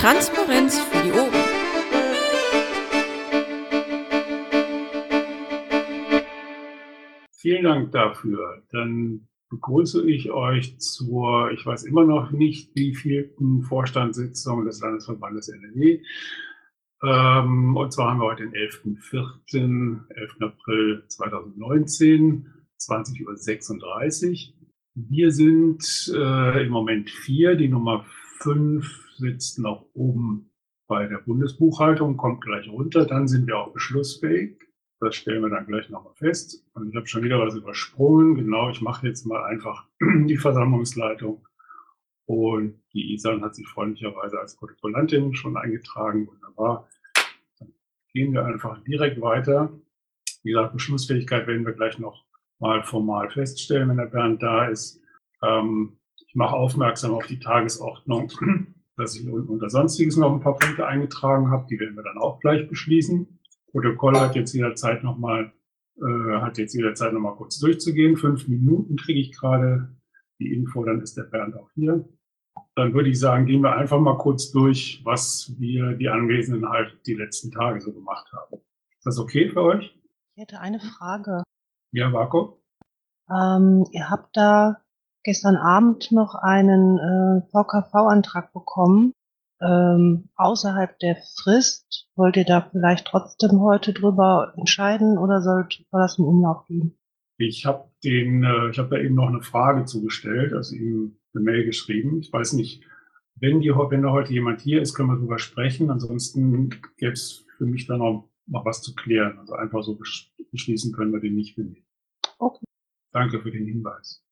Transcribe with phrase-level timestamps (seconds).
[0.00, 1.30] Transparenz für die Ohren.
[7.32, 8.62] Vielen Dank dafür.
[8.72, 15.50] Dann begrüße ich euch zur, ich weiß immer noch nicht, wie vielten Vorstandssitzung des Landesverbandes
[15.50, 16.00] NRW.
[17.02, 20.36] Ähm, und zwar haben wir heute den 11.04., 11.
[20.40, 22.46] April 2019,
[22.78, 24.54] 20.36 Uhr.
[24.94, 27.54] Wir sind äh, im Moment vier.
[27.54, 28.06] Die Nummer
[28.38, 30.50] fünf sitzt noch oben
[30.88, 33.06] bei der Bundesbuchhaltung, kommt gleich runter.
[33.06, 34.58] Dann sind wir auch beschlussfähig.
[34.98, 36.66] Das stellen wir dann gleich nochmal fest.
[36.74, 38.34] Und ich habe schon wieder was übersprungen.
[38.34, 41.46] Genau, ich mache jetzt mal einfach die Versammlungsleitung.
[42.26, 46.26] Und die Isan hat sich freundlicherweise als Protokollantin schon eingetragen.
[46.26, 46.88] Wunderbar.
[47.58, 47.72] Dann
[48.12, 49.72] gehen wir einfach direkt weiter.
[50.42, 52.24] Wie gesagt, Beschlussfähigkeit werden wir gleich noch
[52.58, 55.00] mal formal feststellen, wenn der Bernd da ist.
[55.42, 55.98] Ähm,
[56.30, 58.30] ich mache aufmerksam auf die Tagesordnung,
[59.00, 61.66] dass ich unter Sonstiges noch ein paar Punkte eingetragen habe.
[61.68, 63.40] Die werden wir dann auch gleich beschließen.
[63.70, 65.52] Protokoll hat jetzt jederzeit nochmal,
[65.96, 68.16] äh, hat jetzt jederzeit nochmal kurz durchzugehen.
[68.16, 69.96] Fünf Minuten kriege ich gerade
[70.38, 72.08] die Info, dann ist der Bernd auch hier.
[72.74, 76.98] Dann würde ich sagen, gehen wir einfach mal kurz durch, was wir die Anwesenden halt
[77.06, 78.60] die letzten Tage so gemacht haben.
[78.98, 79.96] Ist das okay für euch?
[80.34, 81.42] Ich hätte eine Frage.
[81.92, 82.62] Ja, Marco?
[83.30, 84.82] Ähm, ihr habt da
[85.22, 89.14] gestern Abend noch einen äh, VKV-Antrag bekommen
[89.60, 92.08] ähm, außerhalb der Frist.
[92.16, 96.96] Wollt ihr da vielleicht trotzdem heute drüber entscheiden oder sollte das im Umlauf gehen?
[97.36, 101.44] Ich habe den, äh, ich habe da eben noch eine Frage zugestellt, also ihm eine
[101.44, 102.20] Mail geschrieben.
[102.20, 102.84] Ich weiß nicht,
[103.36, 105.90] wenn, die, wenn da heute jemand hier ist, können wir drüber sprechen.
[105.90, 109.38] Ansonsten gäbe es für mich dann noch, noch was zu klären.
[109.38, 109.98] Also einfach so
[110.50, 111.84] beschließen können wir den nicht, finde ich.
[112.38, 112.64] Okay.
[113.12, 114.22] Danke für den Hinweis.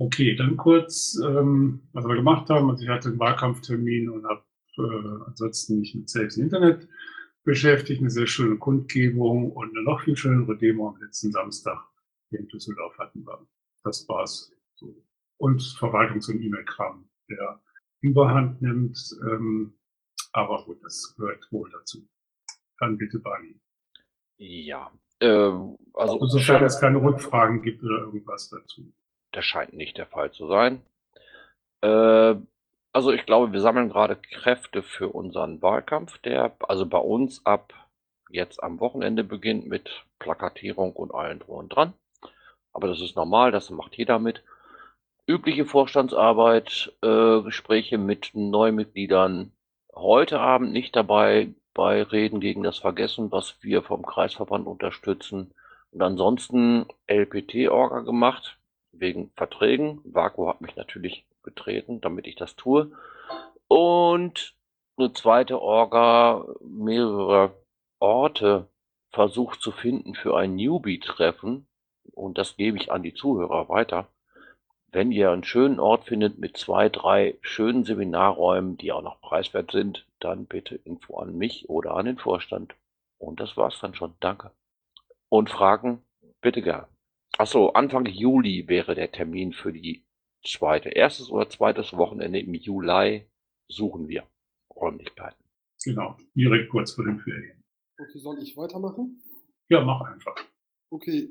[0.00, 2.70] Okay, dann kurz, ähm, was wir gemacht haben.
[2.70, 4.44] Also ich hatte einen Wahlkampftermin und habe
[4.76, 6.88] äh, ansonsten mich mit Saves Internet
[7.42, 11.84] beschäftigt, eine sehr schöne Kundgebung und eine noch viel schönere Demo am letzten Samstag
[12.30, 13.46] hier in Düsseldorf hatten wir.
[13.82, 14.52] Das war's.
[14.74, 14.94] So.
[15.38, 17.60] Und Verwaltungs- und E-Mail-Kram, der
[18.00, 18.98] Überhand nimmt.
[19.22, 19.74] Ähm,
[20.32, 22.06] aber gut, das gehört wohl dazu.
[22.78, 23.60] Dann bitte Bani.
[24.36, 25.50] Ja, äh,
[25.94, 26.26] also.
[26.26, 28.92] Sofern es keine Rückfragen gibt oder irgendwas dazu.
[29.32, 30.82] Das scheint nicht der Fall zu sein.
[31.82, 32.34] Äh,
[32.92, 37.74] also ich glaube, wir sammeln gerade Kräfte für unseren Wahlkampf, der also bei uns ab
[38.30, 41.92] jetzt am Wochenende beginnt mit Plakatierung und allen drum dran.
[42.72, 44.42] Aber das ist normal, das macht jeder mit.
[45.26, 49.52] Übliche Vorstandsarbeit, äh, Gespräche mit Neumitgliedern.
[49.94, 55.52] Heute Abend nicht dabei bei Reden gegen das Vergessen, was wir vom Kreisverband unterstützen.
[55.92, 58.58] Und ansonsten LPT-Orga gemacht
[59.00, 60.00] wegen Verträgen.
[60.04, 62.92] Vaku hat mich natürlich getreten, damit ich das tue.
[63.68, 64.54] Und
[64.96, 67.54] eine zweite Orga, mehrere
[68.00, 68.68] Orte
[69.10, 71.66] versucht zu finden für ein Newbie-Treffen.
[72.12, 74.08] Und das gebe ich an die Zuhörer weiter.
[74.90, 79.70] Wenn ihr einen schönen Ort findet mit zwei, drei schönen Seminarräumen, die auch noch preiswert
[79.70, 82.74] sind, dann bitte Info an mich oder an den Vorstand.
[83.18, 84.14] Und das war's dann schon.
[84.20, 84.50] Danke.
[85.28, 86.02] Und Fragen
[86.40, 86.86] bitte gern.
[87.38, 90.04] Achso, Anfang Juli wäre der Termin für die
[90.44, 90.88] zweite.
[90.88, 93.28] Erstes oder zweites Wochenende im Juli
[93.68, 94.24] suchen wir
[94.74, 95.44] Räumlichkeiten.
[95.84, 97.62] Genau, direkt kurz vor den Ferien.
[97.96, 99.22] Okay, soll ich weitermachen?
[99.68, 100.34] Ja, mach einfach.
[100.90, 101.28] Okay,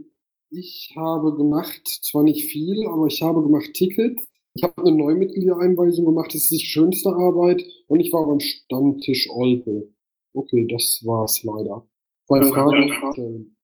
[0.49, 4.25] ich habe gemacht, zwar nicht viel, aber ich habe gemacht Tickets.
[4.53, 7.61] Ich habe eine Neumitgliedereinweisung gemacht, das ist die schönste Arbeit.
[7.87, 9.93] Und ich war beim Stammtisch Olpe.
[10.33, 11.85] Okay, das war's leider.
[12.29, 13.57] Bei Fragen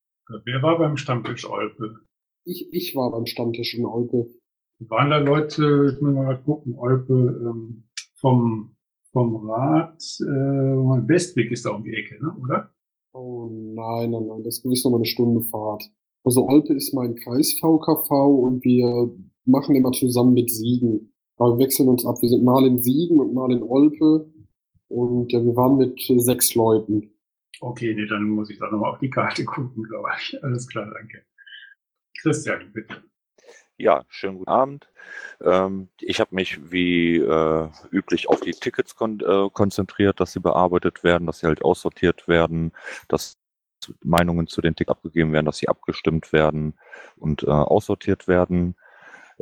[0.43, 2.01] Wer war beim Stammtisch Olpe?
[2.45, 4.27] Ich, ich war beim Stammtisch in Olpe.
[4.79, 7.83] Waren da Leute, ich muss mal gucken, Olpe ähm,
[8.15, 8.75] vom,
[9.11, 12.35] vom Rat, äh, Westweg ist da um die Ecke, ne?
[12.41, 12.69] oder?
[13.13, 15.89] Oh nein, nein, nein, das ist nochmal eine Stunde Fahrt.
[16.23, 19.13] Also Olpe ist mein Kreis VKV und wir
[19.45, 21.13] machen immer zusammen mit Siegen.
[21.37, 22.21] Aber wir wechseln uns ab.
[22.21, 24.31] Wir sind mal in Siegen und mal in Olpe.
[24.87, 27.11] Und ja, wir waren mit sechs Leuten.
[27.59, 30.43] Okay, nee, dann muss ich da nochmal auf die Karte gucken, glaube ich.
[30.43, 31.23] Alles klar, danke.
[32.19, 33.03] Christian, bitte.
[33.77, 34.87] Ja, schönen guten Abend.
[35.41, 40.39] Ähm, ich habe mich wie äh, üblich auf die Tickets kon äh, konzentriert, dass sie
[40.39, 42.71] bearbeitet werden, dass sie halt aussortiert werden,
[43.07, 43.37] dass
[44.03, 46.75] Meinungen zu den Tickets abgegeben werden, dass sie abgestimmt werden
[47.17, 48.75] und äh, aussortiert werden.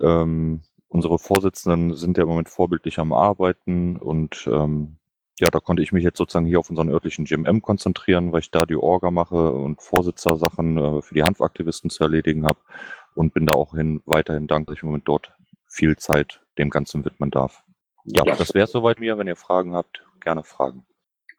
[0.01, 4.97] Ähm, unsere Vorsitzenden sind ja im Moment vorbildlich am Arbeiten und ähm,
[5.41, 8.51] ja, da konnte ich mich jetzt sozusagen hier auf unseren örtlichen GMM konzentrieren, weil ich
[8.51, 12.59] da die Orga mache und Vorsitzer-Sachen äh, für die Hanfaktivisten zu erledigen habe
[13.15, 15.33] und bin da auch hin, weiterhin dankbar, dass ich im Moment dort
[15.67, 17.63] viel Zeit dem Ganzen widmen darf.
[18.03, 19.17] Ja, das wäre soweit mir.
[19.17, 20.85] Wenn ihr Fragen habt, gerne fragen.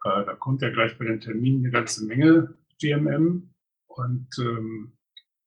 [0.04, 3.54] Äh, da kommt ja gleich bei den Terminen eine ganze Menge GMM.
[3.86, 4.96] Und ähm,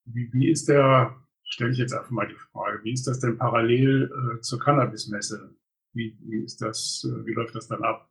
[0.05, 1.13] wie, wie ist der,
[1.43, 5.53] stelle ich jetzt einfach mal die Frage, wie ist das denn parallel äh, zur Cannabis-Messe?
[5.91, 8.09] Wie, wie ist das, äh, wie läuft das dann ab?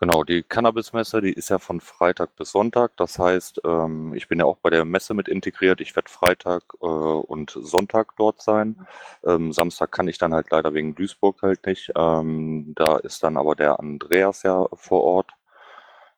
[0.00, 2.96] Genau, die Cannabis-Messe, die ist ja von Freitag bis Sonntag.
[2.96, 5.80] Das heißt, ähm, ich bin ja auch bei der Messe mit integriert.
[5.80, 8.86] Ich werde Freitag äh, und Sonntag dort sein.
[9.24, 11.90] Ähm, Samstag kann ich dann halt leider wegen Duisburg halt nicht.
[11.96, 15.32] Ähm, da ist dann aber der Andreas ja vor Ort.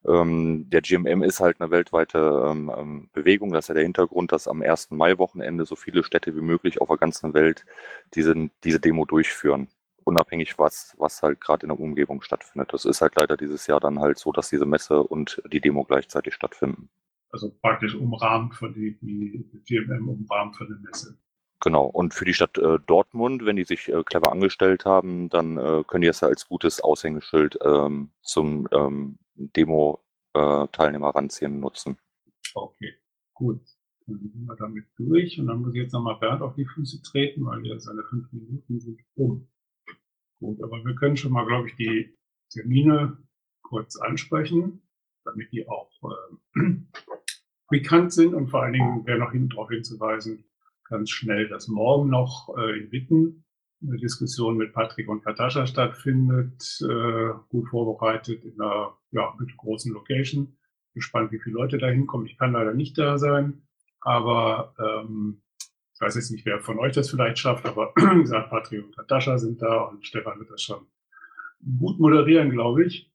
[0.07, 2.19] Ähm, der GMM ist halt eine weltweite
[2.51, 3.53] ähm, ähm, Bewegung.
[3.53, 4.91] Das ist ja der Hintergrund, dass am 1.
[4.91, 7.65] Mai-Wochenende so viele Städte wie möglich auf der ganzen Welt
[8.15, 9.69] diese, diese Demo durchführen
[10.05, 12.73] unabhängig was, was halt gerade in der Umgebung stattfindet.
[12.73, 15.85] Das ist halt leider dieses Jahr dann halt so, dass diese Messe und die Demo
[15.85, 16.89] gleichzeitig stattfinden.
[17.31, 21.17] Also praktisch umrahmt von die, die GMM umrahmt von der Messe.
[21.63, 25.59] Genau, und für die Stadt äh, Dortmund, wenn die sich äh, clever angestellt haben, dann
[25.59, 31.99] äh, können die das ja als gutes Aushängeschild ähm, zum ähm, Demo-Teilnehmer ranziehen nutzen.
[32.55, 32.95] Okay,
[33.35, 33.61] gut.
[34.07, 37.03] Dann sind wir damit durch und dann muss ich jetzt nochmal Bernd auf die Füße
[37.03, 39.47] treten, weil ja seine fünf Minuten sind um.
[40.41, 42.17] Gut, aber wir können schon mal, glaube ich, die
[42.51, 43.19] Termine
[43.63, 44.83] kurz ansprechen,
[45.25, 45.91] damit die auch
[46.57, 46.61] äh,
[47.69, 50.45] bekannt sind und vor allen Dingen wäre noch hinten darauf hinzuweisen,
[50.89, 53.45] ganz schnell, dass morgen noch äh, in Witten
[53.83, 59.93] eine Diskussion mit Patrick und Katascha stattfindet, äh, gut vorbereitet in einer ja, mit großen
[59.93, 60.57] Location.
[60.95, 62.27] Gespannt, wie viele Leute da hinkommen.
[62.27, 63.63] Ich kann leider nicht da sein,
[64.01, 65.43] aber ähm,
[66.01, 68.97] ich weiß jetzt nicht, wer von euch das vielleicht schafft, aber wie gesagt, Patrick und
[68.97, 70.87] Natascha sind da und Stefan wird das schon
[71.79, 73.13] gut moderieren, glaube ich.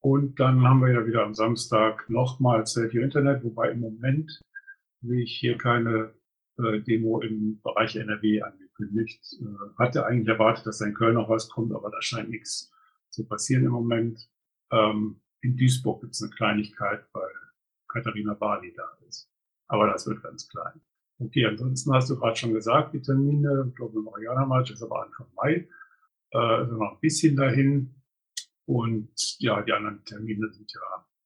[0.00, 4.42] Und dann haben wir ja wieder am Samstag nochmal Celtio Internet, wobei im Moment
[5.00, 6.12] sehe ich hier keine
[6.58, 9.24] äh, Demo im Bereich NRW angekündigt.
[9.40, 12.70] Äh, hatte eigentlich erwartet, dass da in Köln noch was kommt, aber da scheint nichts
[13.08, 14.28] zu passieren im Moment.
[14.70, 17.30] Ähm, in Duisburg gibt es eine Kleinigkeit, weil
[17.88, 19.30] Katharina Bali da ist.
[19.66, 20.82] Aber das wird ganz klein.
[21.20, 25.26] Okay, ansonsten hast du gerade schon gesagt, die Termine, ich glaube, Mariana-Match ist aber Anfang
[25.34, 25.68] Mai,
[26.30, 27.94] äh, also noch ein bisschen dahin.
[28.66, 30.80] Und ja, die anderen Termine sind ja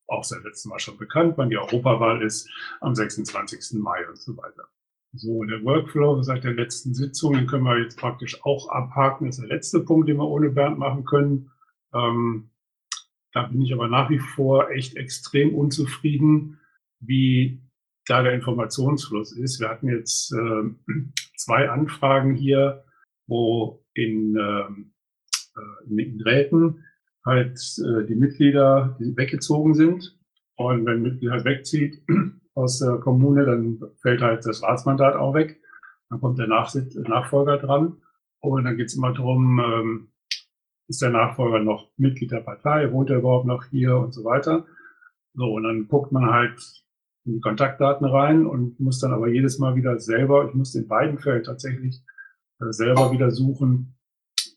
[0.06, 2.48] auch seit letztem Mal schon bekannt, wann die Europawahl ist,
[2.80, 3.80] am 26.
[3.80, 4.68] Mai und so weiter.
[5.14, 9.26] So, der Workflow seit der letzten Sitzung, den können wir jetzt praktisch auch abhaken.
[9.26, 11.50] Das ist der letzte Punkt, den wir ohne Bernd machen können.
[11.92, 12.50] Ähm,
[13.32, 16.60] da bin ich aber nach wie vor echt extrem unzufrieden,
[17.00, 17.61] wie
[18.06, 19.60] da der Informationsfluss ist.
[19.60, 20.92] Wir hatten jetzt äh,
[21.36, 22.84] zwei Anfragen hier,
[23.26, 24.92] wo in, ähm,
[25.56, 26.84] äh, in, in Räten
[27.24, 30.18] halt äh, die Mitglieder die weggezogen sind.
[30.56, 32.02] Und wenn ein Mitglied halt wegzieht
[32.54, 35.60] aus der Kommune, dann fällt halt das Ratsmandat auch weg.
[36.10, 38.02] Dann kommt der Nachfolger dran.
[38.40, 40.12] Und dann geht es immer darum, ähm,
[40.88, 44.66] ist der Nachfolger noch Mitglied der Partei, wohnt er überhaupt noch hier und so weiter.
[45.34, 46.60] So, und dann guckt man halt
[47.24, 50.88] in die Kontaktdaten rein und muss dann aber jedes Mal wieder selber, ich musste in
[50.88, 52.02] beiden Fällen tatsächlich
[52.60, 53.96] äh, selber wieder suchen,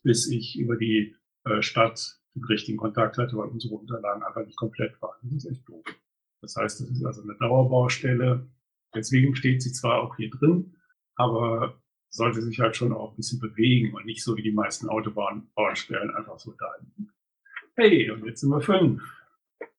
[0.03, 1.15] bis ich über die
[1.45, 5.15] äh, Stadt den richtigen Kontakt hatte, weil unsere Unterlagen einfach nicht komplett waren.
[5.23, 5.85] Das ist echt doof.
[6.41, 8.47] Das heißt, das ist also eine Dauerbaustelle.
[8.94, 10.75] Deswegen steht sie zwar auch hier drin,
[11.15, 14.87] aber sollte sich halt schon auch ein bisschen bewegen und nicht so wie die meisten
[14.90, 16.71] Autobahnbaustellen einfach so da.
[17.75, 19.04] Hey, und jetzt sind wir fünf.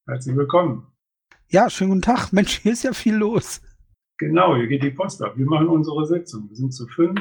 [0.06, 0.95] Herzlich willkommen.
[1.48, 2.32] Ja, schönen guten Tag.
[2.32, 3.60] Mensch, hier ist ja viel los.
[4.18, 5.36] Genau, hier geht die Post ab.
[5.36, 6.48] Wir machen unsere Sitzung.
[6.48, 7.20] Wir sind zu fünf,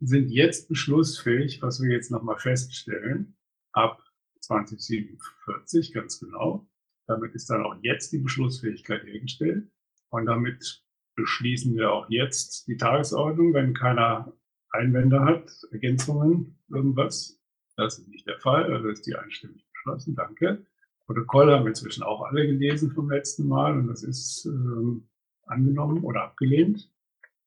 [0.00, 3.36] sind jetzt beschlussfähig, was wir jetzt nochmal feststellen,
[3.72, 4.02] ab
[4.40, 6.68] 2047, ganz genau.
[7.06, 9.70] Damit ist dann auch jetzt die Beschlussfähigkeit hergestellt.
[10.10, 10.84] Und damit
[11.16, 14.32] beschließen wir auch jetzt die Tagesordnung, wenn keiner
[14.70, 17.40] Einwände hat, Ergänzungen, irgendwas.
[17.76, 20.14] Das ist nicht der Fall, also ist die einstimmig beschlossen.
[20.14, 20.66] Danke.
[21.08, 25.08] Protokoll haben wir inzwischen auch alle gelesen vom letzten Mal und das ist ähm,
[25.46, 26.92] angenommen oder abgelehnt.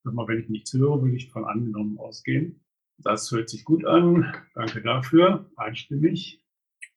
[0.04, 2.60] Mal, wenn ich nichts höre, würde ich von angenommen ausgehen.
[2.98, 4.34] Das hört sich gut an.
[4.56, 5.46] Danke dafür.
[5.58, 6.44] Einstimmig.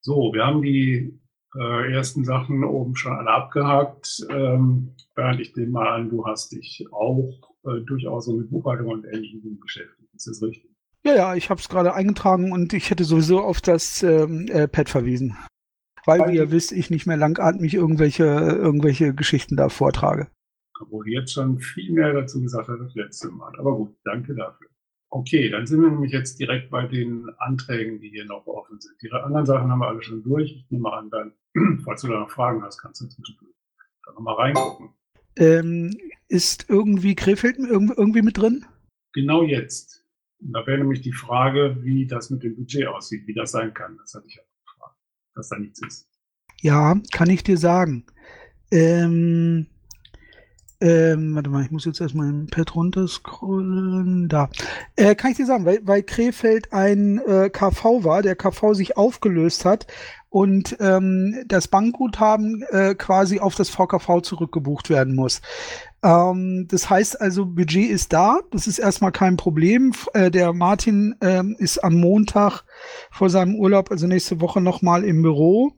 [0.00, 1.20] So, wir haben die
[1.54, 4.26] äh, ersten Sachen oben schon alle abgehakt.
[4.30, 8.88] Ähm, Bernd, ich nehme mal an, du hast dich auch äh, durchaus so mit Buchhaltung
[8.88, 10.14] und ähnlichen Dingen beschäftigt.
[10.14, 10.70] Ist das richtig?
[11.04, 14.66] Ja, ja, ich habe es gerade eingetragen und ich hätte sowieso auf das ähm, äh,
[14.66, 15.36] Pad verwiesen
[16.06, 20.28] weil, wie ihr wisst, ich nicht mehr langatmig irgendwelche, irgendwelche Geschichten da vortrage.
[20.80, 23.52] Obwohl jetzt schon viel mehr dazu gesagt hat als letzte Mal.
[23.58, 24.68] Aber gut, danke dafür.
[25.10, 28.94] Okay, dann sind wir nämlich jetzt direkt bei den Anträgen, die hier noch offen sind.
[29.00, 30.50] Die anderen Sachen haben wir alle schon durch.
[30.50, 31.32] Ich nehme an, dann,
[31.84, 33.54] falls du da noch Fragen hast, kannst du zwischendurch
[34.04, 34.90] da nochmal reingucken.
[35.36, 35.96] Ähm,
[36.28, 38.64] ist irgendwie Krefeld irgendwie mit drin?
[39.12, 40.04] Genau jetzt
[40.40, 43.72] Und da wäre nämlich die Frage, wie das mit dem Budget aussieht, wie das sein
[43.72, 43.96] kann.
[43.98, 44.42] Das hatte ich ja
[45.34, 46.06] dass da nichts ist.
[46.60, 48.06] Ja, kann ich dir sagen.
[48.70, 49.66] Ähm,
[50.80, 54.28] ähm, warte mal, ich muss jetzt erstmal im Pad runterscrollen.
[54.28, 54.50] Da.
[54.96, 58.96] Äh, kann ich dir sagen, weil, weil Krefeld ein äh, KV war, der KV sich
[58.96, 59.86] aufgelöst hat
[60.34, 65.40] und ähm, das Bankguthaben äh, quasi auf das VKV zurückgebucht werden muss.
[66.02, 69.92] Ähm, das heißt also, Budget ist da, das ist erstmal kein Problem.
[70.12, 72.64] Äh, der Martin ähm, ist am Montag
[73.12, 75.70] vor seinem Urlaub, also nächste Woche nochmal im Büro.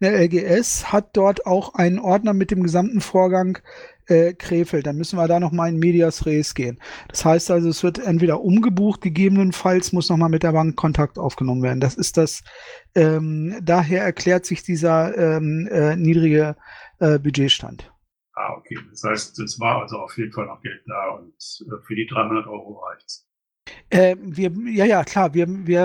[0.00, 3.58] Der LGS hat dort auch einen Ordner mit dem gesamten Vorgang
[4.06, 4.86] äh, Krefeld.
[4.86, 6.78] Dann müssen wir da nochmal in Medias Res gehen.
[7.08, 11.62] Das heißt also, es wird entweder umgebucht, gegebenenfalls muss nochmal mit der Bank Kontakt aufgenommen
[11.62, 11.80] werden.
[11.80, 12.42] Das ist das,
[12.94, 16.56] ähm, daher erklärt sich dieser ähm, äh, niedrige
[16.98, 17.92] äh, Budgetstand.
[18.34, 18.78] Ah, okay.
[18.90, 22.06] Das heißt, es war also auf jeden Fall noch Geld da und äh, für die
[22.06, 23.25] 300 Euro reicht's.
[23.90, 25.80] Äh, wir, ja, ja, klar, wir, wir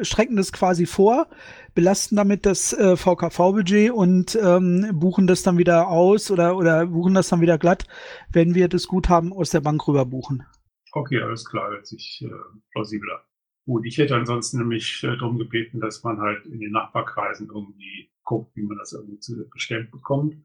[0.00, 1.28] äh, strecken das quasi vor,
[1.74, 7.14] belasten damit das äh, VKV-Budget und ähm, buchen das dann wieder aus oder, oder buchen
[7.14, 7.86] das dann wieder glatt,
[8.32, 10.44] wenn wir das Guthaben aus der Bank rüber buchen.
[10.92, 12.30] Okay, alles klar, hört sich äh,
[12.72, 13.24] plausibler.
[13.64, 18.10] Gut, ich hätte ansonsten nämlich äh, darum gebeten, dass man halt in den Nachbarkreisen irgendwie
[18.24, 20.36] guckt, wie man das irgendwie zu, gestellt bekommt.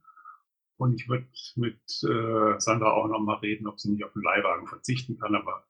[0.78, 4.68] Und ich würde mit äh, Sandra auch nochmal reden, ob sie nicht auf den Leihwagen
[4.68, 5.67] verzichten kann, aber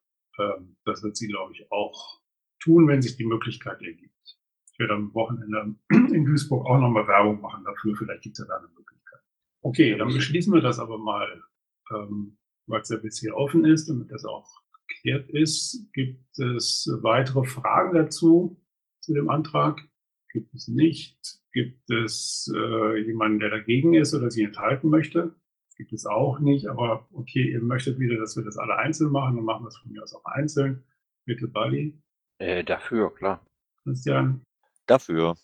[0.84, 2.20] das wird sie, glaube ich, auch
[2.60, 4.38] tun, wenn sich die Möglichkeit ergibt.
[4.72, 7.96] Ich werde am Wochenende in Duisburg auch nochmal Werbung machen dafür.
[7.96, 9.20] Vielleicht gibt es ja da eine Möglichkeit.
[9.62, 11.42] Okay, dann beschließen wir das aber mal,
[11.92, 14.48] ähm, weil es ja bisher offen ist, damit das auch
[14.86, 15.86] geklärt ist.
[15.92, 18.60] Gibt es weitere Fragen dazu,
[19.00, 19.80] zu dem Antrag?
[20.32, 21.18] Gibt es nicht?
[21.52, 25.34] Gibt es äh, jemanden, der dagegen ist oder sich enthalten möchte?
[25.78, 29.36] Gibt es auch nicht, aber okay, ihr möchtet wieder, dass wir das alle einzeln machen,
[29.36, 30.84] dann machen wir es von mir aus auch einzeln.
[31.24, 31.96] Bitte, Bali.
[32.38, 33.46] Äh, dafür, klar.
[33.84, 34.42] Christian.
[34.86, 35.36] Dafür.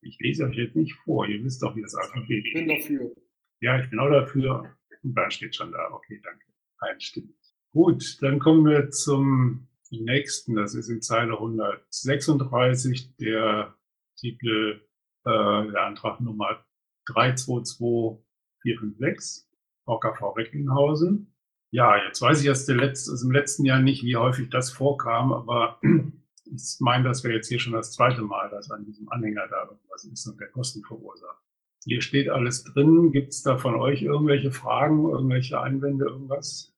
[0.00, 3.12] Ich lese euch jetzt nicht vor, ihr wisst doch, wie das Alphabet Ich bin dafür.
[3.60, 4.76] Ja, ich bin auch dafür.
[5.02, 5.90] Und dann steht schon da.
[5.92, 6.44] Okay, danke.
[6.78, 7.36] Einstimmig.
[7.72, 10.56] Gut, dann kommen wir zum nächsten.
[10.56, 13.74] Das ist in Zeile 136 der
[14.16, 14.82] Titel,
[15.24, 16.64] äh, der Antrag Nummer
[17.06, 19.45] 322456.
[19.86, 21.32] VKV Recklinghausen.
[21.70, 25.32] Ja, jetzt weiß ich erst letzt, also im letzten Jahr nicht, wie häufig das vorkam,
[25.32, 25.80] aber
[26.44, 29.64] ich meine, das wäre jetzt hier schon das zweite Mal, dass an diesem Anhänger da
[29.64, 31.42] irgendwas ist und der Kosten verursacht.
[31.84, 33.12] Hier steht alles drin.
[33.12, 36.74] Gibt es da von euch irgendwelche Fragen, irgendwelche Einwände, irgendwas?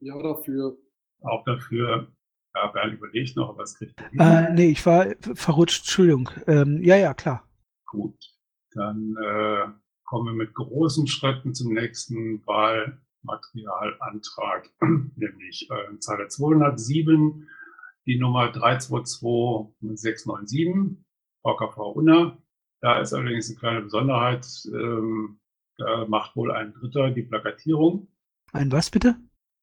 [0.00, 0.76] Ja, dafür.
[1.22, 2.12] Auch dafür,
[2.54, 4.00] ja, Bernd überlegt noch, aber es kriegt.
[4.18, 6.30] Äh, nee, ich war verrutscht, Entschuldigung.
[6.46, 7.48] Ähm, ja, ja, klar.
[7.86, 8.16] Gut,
[8.72, 9.66] dann äh,
[10.04, 12.44] kommen wir mit großen Schritten zum nächsten
[13.22, 14.70] Wahlmaterialantrag,
[15.16, 17.48] nämlich äh, Zeile 207,
[18.06, 20.98] die Nummer 322697,
[21.42, 22.38] VKV Unna.
[22.80, 25.40] Da ist allerdings eine kleine Besonderheit, ähm,
[25.76, 28.06] da macht wohl ein Dritter die Plakatierung.
[28.52, 29.16] Ein was bitte?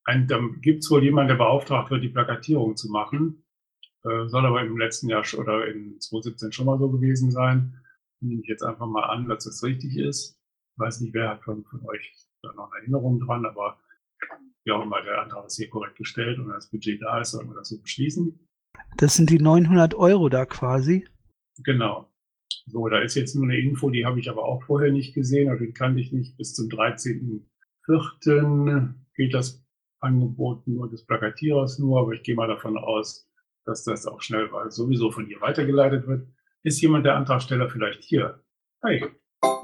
[0.04, 3.46] Ein, da gibt es wohl jemanden, der beauftragt wird, die Plakatierung zu machen.
[4.04, 7.82] Äh, soll aber im letzten Jahr oder in 2017 schon mal so gewesen sein.
[8.22, 10.40] Nehme ich jetzt einfach mal an, dass das richtig ist.
[10.78, 12.14] Weiß nicht, wer hat von, von euch
[12.46, 13.78] da noch eine Erinnerung dran, aber
[14.64, 17.32] wie auch immer, der Antrag ist hier korrekt gestellt und wenn das Budget da ist,
[17.32, 18.40] sollten wir das so beschließen.
[18.98, 21.08] Das sind die 900 Euro da quasi.
[21.64, 22.12] Genau.
[22.68, 25.50] So, da ist jetzt nur eine Info, die habe ich aber auch vorher nicht gesehen,
[25.50, 26.36] also die kannte ich nicht.
[26.38, 28.94] Bis zum 13.04.
[29.16, 29.64] gilt das
[30.00, 33.30] Angebot nur des Plakatierers nur, aber ich gehe mal davon aus,
[33.66, 36.28] dass das auch schnell weil sowieso von ihr weitergeleitet wird.
[36.64, 38.44] Ist jemand der Antragsteller vielleicht hier?
[38.82, 39.06] Hey,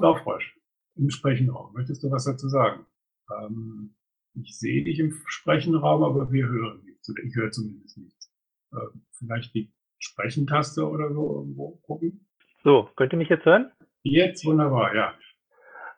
[0.00, 0.56] Laufrosch,
[0.96, 1.72] im Sprechenraum.
[1.74, 2.86] Möchtest du was dazu sagen?
[3.30, 3.94] Ähm,
[4.34, 7.10] ich sehe dich im Sprechenraum, aber wir hören nichts.
[7.10, 8.32] Oder ich höre zumindest nichts.
[8.72, 12.26] Ähm, vielleicht die Sprechentaste oder so irgendwo gucken.
[12.64, 13.70] So, könnt ihr mich jetzt hören?
[14.02, 15.14] Jetzt wunderbar, ja.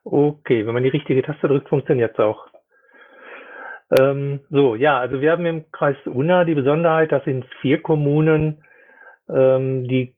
[0.05, 2.47] Okay, wenn man die richtige Taste drückt, funktioniert es auch.
[3.99, 8.65] Ähm, so, ja, also wir haben im Kreis Unna die Besonderheit, dass in vier Kommunen
[9.29, 10.17] ähm, die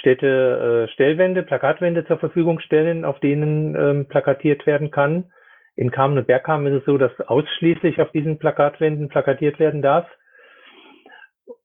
[0.00, 5.30] Städte äh, Stellwände, Plakatwände zur Verfügung stellen, auf denen ähm, plakatiert werden kann.
[5.76, 10.06] In Kamen und Bergkamen ist es so, dass ausschließlich auf diesen Plakatwänden plakatiert werden darf.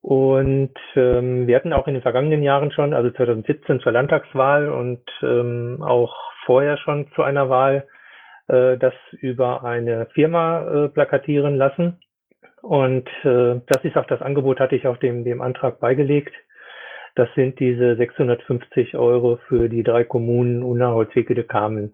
[0.01, 5.03] Und ähm, wir hatten auch in den vergangenen Jahren schon, also 2017 zur Landtagswahl und
[5.21, 7.87] ähm, auch vorher schon zu einer Wahl,
[8.47, 11.99] äh, das über eine Firma äh, plakatieren lassen.
[12.61, 16.33] Und äh, das ist auch das Angebot, hatte ich auch dem, dem Antrag beigelegt.
[17.19, 21.93] Das sind diese 650 Euro für die drei Kommunen Unna, Holzwickede, Kamen.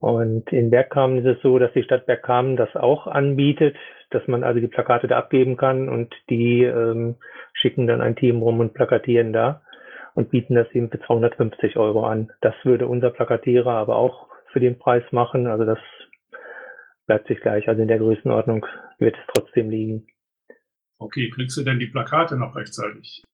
[0.00, 3.74] Und in Bergkamen ist es so, dass die Stadt Bergkamen das auch anbietet,
[4.10, 7.16] dass man also die Plakate da abgeben kann und die ähm,
[7.54, 9.62] schicken dann ein Team rum und plakatieren da
[10.12, 12.30] und bieten das eben für 250 Euro an.
[12.42, 15.46] Das würde unser Plakatierer aber auch für den Preis machen.
[15.46, 15.78] Also das
[17.06, 17.66] bleibt sich gleich.
[17.66, 18.66] Also in der Größenordnung
[18.98, 20.06] wird es trotzdem liegen.
[20.98, 23.24] Okay, kriegst du denn die Plakate noch rechtzeitig?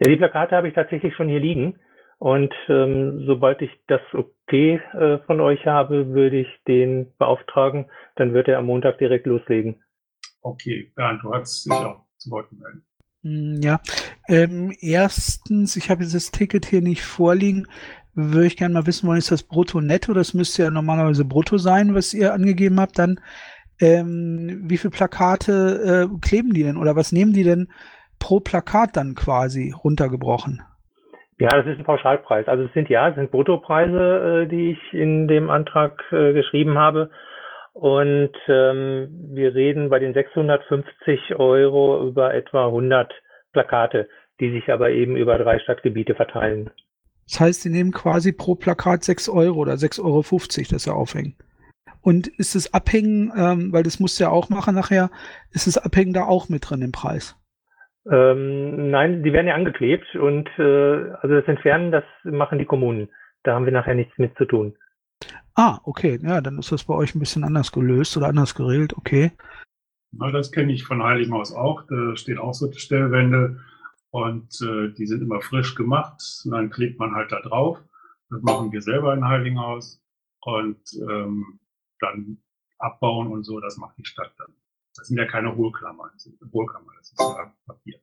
[0.00, 1.78] Ja, die Plakate habe ich tatsächlich schon hier liegen.
[2.18, 7.86] Und ähm, sobald ich das okay äh, von euch habe, würde ich den beauftragen.
[8.16, 9.82] Dann wird er am Montag direkt loslegen.
[10.42, 12.82] Okay, Bernd, du hast dich auch zu Wort gemeldet.
[13.22, 13.80] Hm, Ja,
[14.28, 17.66] ähm, erstens, ich habe das Ticket hier nicht vorliegen.
[18.14, 20.12] Würde ich gerne mal wissen wollen, ist das brutto netto?
[20.12, 22.98] Das müsste ja normalerweise brutto sein, was ihr angegeben habt.
[22.98, 23.20] Dann,
[23.80, 27.68] ähm, wie viele Plakate äh, kleben die denn oder was nehmen die denn
[28.18, 30.62] pro Plakat dann quasi runtergebrochen?
[31.38, 32.48] Ja, das ist ein Pauschalpreis.
[32.48, 36.76] Also es sind ja, es sind Bruttopreise, äh, die ich in dem Antrag äh, geschrieben
[36.78, 37.10] habe.
[37.74, 43.12] Und ähm, wir reden bei den 650 Euro über etwa 100
[43.52, 44.08] Plakate,
[44.40, 46.70] die sich aber eben über drei Stadtgebiete verteilen.
[47.30, 51.36] Das heißt, sie nehmen quasi pro Plakat 6 Euro oder 6,50 Euro, das sie aufhängen.
[52.00, 55.10] Und ist es abhängen, ähm, weil das musst du ja auch machen nachher,
[55.52, 57.36] ist es abhängen da auch mit drin im Preis?
[58.10, 63.08] Ähm, nein, die werden ja angeklebt und äh, also das Entfernen, das machen die Kommunen.
[63.42, 64.76] Da haben wir nachher nichts mit zu tun.
[65.54, 68.96] Ah, okay, ja, dann ist das bei euch ein bisschen anders gelöst oder anders geregelt,
[68.96, 69.32] okay.
[70.12, 71.82] Na, das kenne ich von Heiligenhaus auch.
[71.88, 73.60] Da stehen auch so Stellwände
[74.10, 76.22] und äh, die sind immer frisch gemacht.
[76.44, 77.78] Und dann klebt man halt da drauf.
[78.30, 80.02] Das machen wir selber in Heiligenhaus.
[80.40, 81.60] Und ähm,
[82.00, 82.38] dann
[82.78, 84.54] abbauen und so, das macht die Stadt dann.
[84.98, 86.10] Das sind ja keine Hohlklammern.
[86.12, 88.00] Das sind Hohlkammer, das ist ja Papier.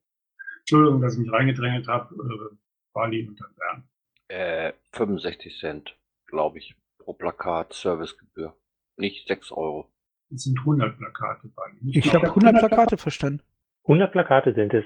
[0.60, 2.16] Entschuldigung, dass ich mich reingedrängelt habe.
[2.16, 2.56] Äh,
[2.94, 3.90] Bali und dann Bern.
[4.30, 8.56] Äh, 65 Cent, glaube ich, pro Plakat Servicegebühr.
[8.98, 9.90] Nicht 6 Euro.
[10.30, 11.78] Das sind 100 Plakate, Bali.
[11.92, 13.42] Ich noch- habe 100 Plakate verstanden.
[13.84, 14.86] 100 Plakate sind es.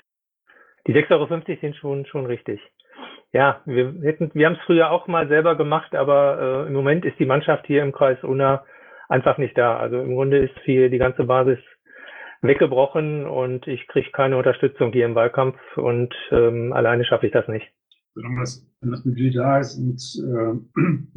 [0.88, 1.28] Die 6,50 Euro
[1.62, 2.60] sind schon, schon richtig.
[3.32, 7.06] Ja, wir hätten, wir haben es früher auch mal selber gemacht, aber äh, im Moment
[7.06, 8.66] ist die Mannschaft hier im Kreis Unna
[9.08, 9.78] einfach nicht da.
[9.78, 11.60] Also im Grunde ist hier die ganze Basis
[12.42, 17.48] weggebrochen und ich kriege keine Unterstützung hier im Wahlkampf und ähm, alleine schaffe ich das
[17.48, 17.68] nicht.
[18.16, 21.10] Solange das, wenn das Budget da ist und äh,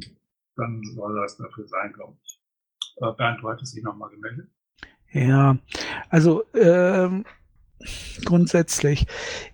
[0.56, 2.40] dann soll das dafür sein, glaube ich.
[2.96, 4.48] Äh, Bernd, du hattest dich nochmal gemeldet.
[5.12, 5.58] Ja,
[6.08, 7.24] also ähm,
[8.24, 9.06] grundsätzlich,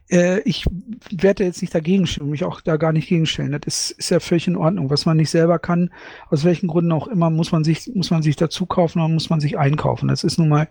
[0.09, 0.65] äh, ich
[1.11, 3.53] werde jetzt nicht dagegen stimmen, mich auch da gar nicht gegenstellen.
[3.61, 4.91] Das ist, ist ja völlig in Ordnung.
[4.91, 5.91] Was man nicht selber kann,
[6.31, 9.31] aus welchen Gründen auch immer, muss man sich, muss man sich dazu kaufen oder muss
[9.31, 10.09] man sich einkaufen.
[10.09, 10.69] Das ist nun mal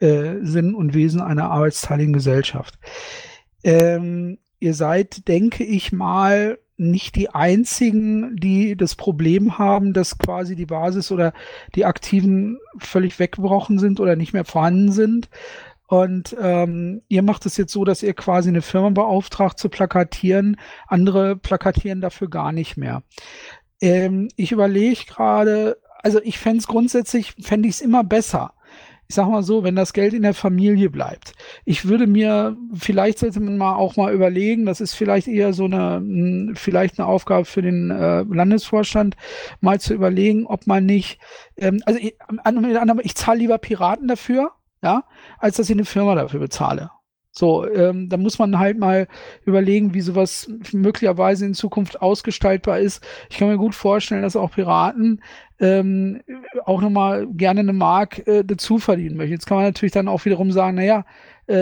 [0.00, 2.78] äh, Sinn und Wesen einer arbeitsteiligen Gesellschaft.
[3.62, 10.56] Ähm, ihr seid, denke ich mal, nicht die einzigen, die das Problem haben, dass quasi
[10.56, 11.34] die Basis oder
[11.74, 15.28] die Aktiven völlig weggebrochen sind oder nicht mehr vorhanden sind.
[15.86, 20.56] Und ähm, ihr macht es jetzt so, dass ihr quasi eine Firma beauftragt zu plakatieren.
[20.86, 23.02] Andere plakatieren dafür gar nicht mehr.
[23.80, 28.54] Ähm, ich überlege gerade, also ich fände es grundsätzlich, fände ich es immer besser,
[29.10, 31.32] ich sag mal so, wenn das Geld in der Familie bleibt.
[31.64, 35.64] Ich würde mir, vielleicht sollte man mal auch mal überlegen, das ist vielleicht eher so
[35.64, 39.16] eine, vielleicht eine Aufgabe für den äh, Landesvorstand,
[39.60, 41.18] mal zu überlegen, ob man nicht,
[41.56, 42.14] ähm, also ich,
[43.02, 45.02] ich zahle lieber Piraten dafür, ja,
[45.40, 46.92] als dass ich eine Firma dafür bezahle.
[47.32, 49.06] So, ähm, da muss man halt mal
[49.44, 53.04] überlegen, wie sowas möglicherweise in Zukunft ausgestaltbar ist.
[53.30, 55.22] Ich kann mir gut vorstellen, dass auch Piraten
[55.60, 56.22] ähm,
[56.64, 59.32] auch nochmal gerne eine Mark äh, dazu verdienen möchten.
[59.32, 61.04] Jetzt kann man natürlich dann auch wiederum sagen, naja, äh,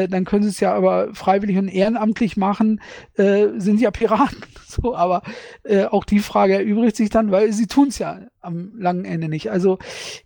[0.08, 2.80] dann können sie es ja aber freiwillig und ehrenamtlich machen,
[3.16, 4.42] äh, sind ja Piraten.
[4.70, 5.22] So, aber
[5.64, 9.30] äh, auch die Frage erübrigt sich dann, weil sie tun es ja am langen Ende
[9.30, 9.50] nicht.
[9.50, 9.78] Also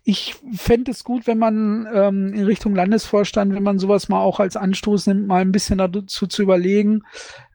[0.03, 4.41] ich fände es gut, wenn man ähm, in Richtung Landesvorstand, wenn man sowas mal auch
[4.41, 7.03] als Anstoß nimmt, mal ein bisschen dazu zu überlegen,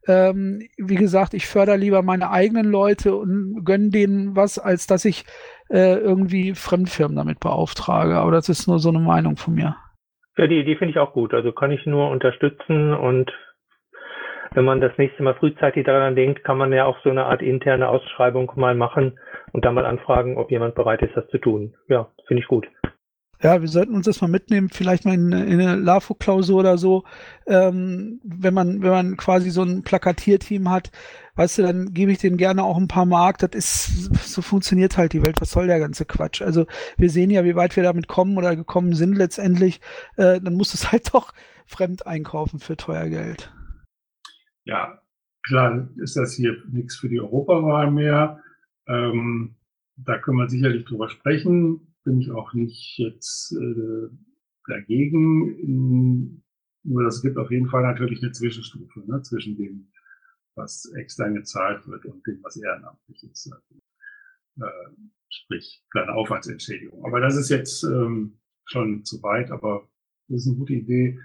[0.06, 5.04] ähm, wie gesagt, ich fördere lieber meine eigenen Leute und gönne denen was, als dass
[5.04, 5.26] ich
[5.68, 8.16] äh, irgendwie Fremdfirmen damit beauftrage.
[8.16, 9.76] Aber das ist nur so eine Meinung von mir.
[10.38, 11.34] Ja, die Idee finde ich auch gut.
[11.34, 13.30] Also kann ich nur unterstützen und
[14.54, 17.42] wenn man das nächste Mal frühzeitig daran denkt, kann man ja auch so eine Art
[17.42, 19.18] interne Ausschreibung mal machen
[19.52, 21.74] und dann mal anfragen, ob jemand bereit ist, das zu tun.
[21.88, 22.66] Ja, finde ich gut.
[23.40, 27.04] Ja, wir sollten uns das mal mitnehmen, vielleicht mal in, in eine LAFO-Klausur oder so,
[27.46, 30.90] ähm, wenn man, wenn man quasi so ein Plakatierteam hat,
[31.38, 33.38] weißt du, dann gebe ich denen gerne auch ein paar Mark.
[33.38, 35.40] Das ist, so funktioniert halt die Welt.
[35.40, 36.42] Was soll der ganze Quatsch?
[36.42, 39.80] Also wir sehen ja, wie weit wir damit kommen oder gekommen sind letztendlich.
[40.16, 41.32] Äh, dann musst du es halt doch
[41.66, 43.52] fremd einkaufen für teuer Geld.
[44.64, 45.00] Ja,
[45.46, 48.40] klar ist das hier nichts für die Europawahl mehr.
[48.86, 49.56] Ähm,
[49.96, 54.08] da können wir sicherlich drüber sprechen bin ich auch nicht jetzt äh,
[54.66, 56.42] dagegen.
[56.84, 59.88] Nur das gibt auf jeden Fall natürlich eine Zwischenstufe ne, zwischen dem,
[60.58, 63.50] was extern gezahlt wird und dem, was ehrenamtlich ist.
[64.60, 64.64] Äh,
[65.30, 67.04] sprich, kleine Aufwandsentschädigung.
[67.06, 69.88] Aber das ist jetzt ähm, schon zu weit, aber
[70.28, 71.18] das ist eine gute Idee,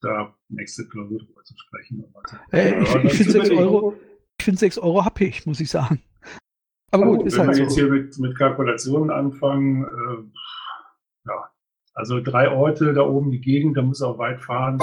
[0.00, 2.04] da nächste Klausur drüber zu sprechen.
[2.52, 3.94] Äh, ich, ich finde 6 Euro,
[4.38, 6.02] ich finde 6 Euro happig, muss ich sagen.
[6.90, 11.50] Aber gut, ist Wenn halt wir jetzt hier mit, mit Kalkulationen anfangen, äh, ja,
[11.94, 14.78] also drei Orte da oben, die Gegend, da muss auch weit fahren.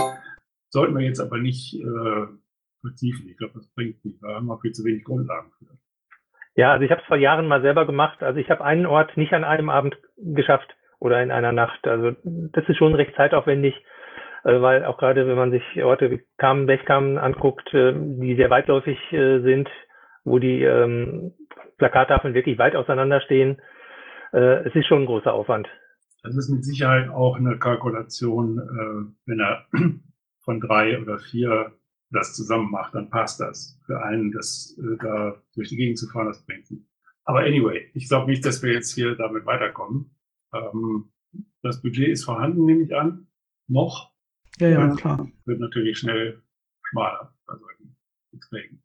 [0.71, 2.27] Sollten wir jetzt aber nicht äh,
[2.81, 3.27] vertiefen.
[3.29, 4.21] Ich glaube, das bringt nicht.
[4.21, 5.65] Da haben wir viel zu wenig Grundlagen für.
[6.55, 8.21] Ja, also ich habe es vor Jahren mal selber gemacht.
[8.21, 11.87] Also ich habe einen Ort nicht an einem Abend geschafft oder in einer Nacht.
[11.87, 13.75] Also das ist schon recht zeitaufwendig,
[14.43, 18.49] äh, weil auch gerade wenn man sich Orte wie Kamen, Bechkamen anguckt, äh, die sehr
[18.49, 19.69] weitläufig äh, sind,
[20.25, 21.33] wo die ähm,
[21.77, 23.61] Plakattafeln wirklich weit auseinanderstehen.
[24.31, 25.67] Es ist schon ein großer Aufwand.
[26.21, 28.57] Das ist mit Sicherheit auch eine Kalkulation,
[29.25, 29.65] wenn er
[30.43, 31.71] von drei oder vier
[32.11, 33.79] das zusammen macht, dann passt das.
[33.85, 36.85] Für einen, das äh, da durch die Gegend zu fahren, das bringt nicht.
[37.25, 40.15] Aber anyway, ich glaube nicht, dass wir jetzt hier damit weiterkommen.
[40.53, 41.11] Ähm,
[41.61, 43.27] das Budget ist vorhanden, nehme ich an.
[43.67, 44.13] Noch.
[44.59, 45.29] Ja, ja, klar.
[45.45, 46.41] Wird natürlich schnell
[46.81, 47.95] schmaler bei solchen
[48.31, 48.83] Beträgen.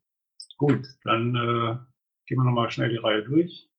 [0.57, 1.77] Gut, dann äh,
[2.27, 3.69] Gehen wir nochmal schnell die Reihe durch.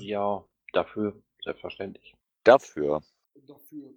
[0.00, 2.14] Ja, dafür, selbstverständlich.
[2.44, 3.02] Dafür.
[3.46, 3.94] Dafür.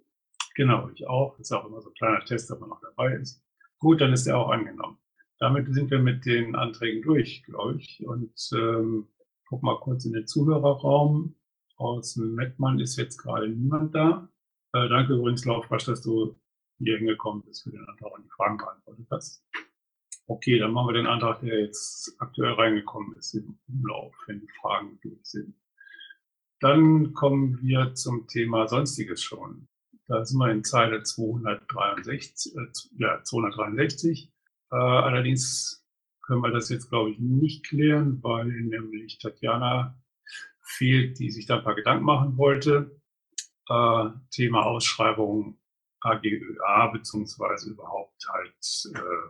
[0.54, 1.36] Genau, ich auch.
[1.36, 3.42] Das ist auch immer so ein kleiner Test, ob man noch dabei ist.
[3.78, 4.98] Gut, dann ist er auch angenommen.
[5.38, 8.04] Damit sind wir mit den Anträgen durch, glaube ich.
[8.04, 9.08] Und ähm,
[9.46, 11.36] guck mal kurz in den Zuhörerraum.
[11.76, 14.28] Aus Mettmann ist jetzt gerade niemand da.
[14.72, 16.36] Äh, danke übrigens, Laufrasch, dass du
[16.78, 19.44] hier hingekommen bist für den Antrag und die Fragen beantwortet hast.
[20.26, 24.52] Okay, dann machen wir den Antrag, der jetzt aktuell reingekommen ist, im Umlauf, wenn die
[24.60, 25.54] Fragen durch sind.
[26.60, 29.68] Dann kommen wir zum Thema Sonstiges schon.
[30.08, 32.56] Da sind wir in Zeile 263.
[32.56, 32.60] Äh,
[32.96, 34.32] ja, 263.
[34.72, 35.86] Äh, allerdings
[36.22, 39.98] können wir das jetzt, glaube ich, nicht klären, weil nämlich Tatjana
[40.62, 42.98] fehlt, die sich da ein paar Gedanken machen wollte.
[43.68, 45.58] Äh, Thema Ausschreibung
[46.00, 49.28] AGÖA, beziehungsweise überhaupt halt äh,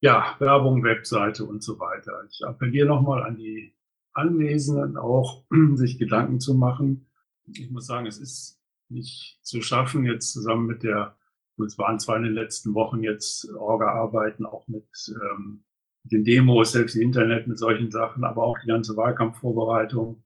[0.00, 2.24] ja, Werbung, Webseite und so weiter.
[2.28, 3.74] Ich appelliere nochmal an die
[4.12, 7.10] Anwesenden auch, sich Gedanken zu machen.
[7.46, 8.61] Ich muss sagen, es ist
[8.92, 11.16] nicht zu schaffen, jetzt zusammen mit der,
[11.64, 15.64] es waren zwar in den letzten Wochen jetzt Orga-Arbeiten, auch mit ähm,
[16.04, 20.24] den Demos, selbst im Internet mit solchen Sachen, aber auch die ganze Wahlkampfvorbereitung.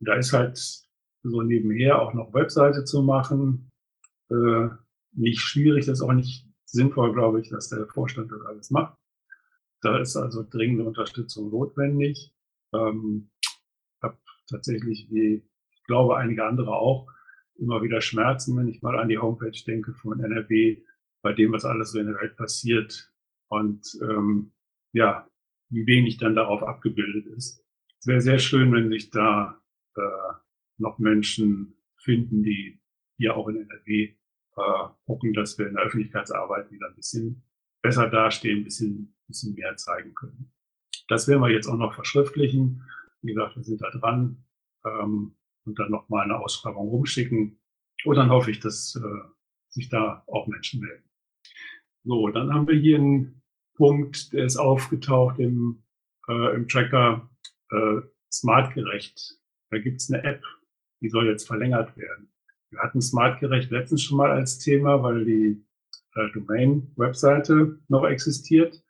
[0.00, 0.58] Da ist halt
[1.22, 3.70] so nebenher auch noch Webseite zu machen.
[4.30, 4.68] Äh,
[5.12, 8.96] nicht schwierig, das ist auch nicht sinnvoll, glaube ich, dass der Vorstand das alles macht.
[9.80, 12.32] Da ist also dringende Unterstützung notwendig.
[12.74, 13.30] Ähm,
[14.02, 17.06] habe tatsächlich, wie ich glaube einige andere auch,
[17.58, 20.82] immer wieder Schmerzen, wenn ich mal an die Homepage denke von NRW,
[21.22, 23.12] bei dem, was alles so in der Welt passiert
[23.48, 24.52] und ähm,
[24.92, 25.28] ja,
[25.70, 27.64] wie wenig dann darauf abgebildet ist.
[27.98, 29.60] Es wäre sehr schön, wenn sich da
[29.96, 30.34] äh,
[30.78, 32.80] noch Menschen finden, die
[33.16, 34.14] hier auch in NRW
[34.56, 37.42] äh, gucken, dass wir in der Öffentlichkeitsarbeit wieder ein bisschen
[37.82, 40.52] besser dastehen, ein bisschen, bisschen mehr zeigen können.
[41.08, 42.84] Das werden wir jetzt auch noch verschriftlichen.
[43.22, 44.44] Wie gesagt, wir sind da dran
[44.84, 47.60] ähm, und dann nochmal eine Ausschreibung rumschicken.
[48.04, 49.28] Und dann hoffe ich, dass äh,
[49.68, 51.04] sich da auch Menschen melden.
[52.04, 53.42] So, dann haben wir hier einen
[53.74, 55.82] Punkt, der ist aufgetaucht im,
[56.28, 57.30] äh, im Tracker
[57.70, 58.00] äh,
[58.32, 59.38] Smartgerecht.
[59.70, 60.42] Da gibt es eine App,
[61.00, 62.32] die soll jetzt verlängert werden.
[62.70, 65.64] Wir hatten Smartgerecht letztens schon mal als Thema, weil die
[66.14, 68.82] äh, Domain-Webseite noch existiert.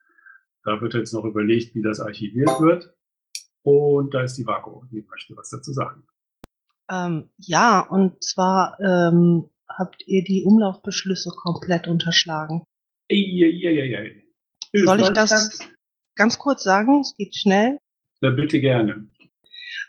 [0.64, 2.94] Da wird jetzt noch überlegt, wie das archiviert wird.
[3.62, 6.07] Und da ist die Vaku, die möchte was dazu sagen.
[6.90, 12.64] Ähm, ja, und zwar ähm, habt ihr die Umlaufbeschlüsse komplett unterschlagen.
[13.11, 14.24] Eieieiei.
[14.74, 15.59] Soll ich das
[16.14, 17.01] ganz kurz sagen?
[17.01, 17.79] Es geht schnell.
[18.20, 19.09] Na, bitte gerne.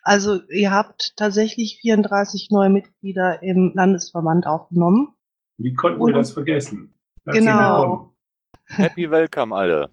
[0.04, 5.14] Also ihr habt tatsächlich 34 neue Mitglieder im Landesverband aufgenommen.
[5.58, 6.94] Wie konnten wir das vergessen?
[7.26, 7.82] Herzlich Genau.
[7.82, 8.16] willkommen.
[8.68, 9.90] Happy Welcome, alle.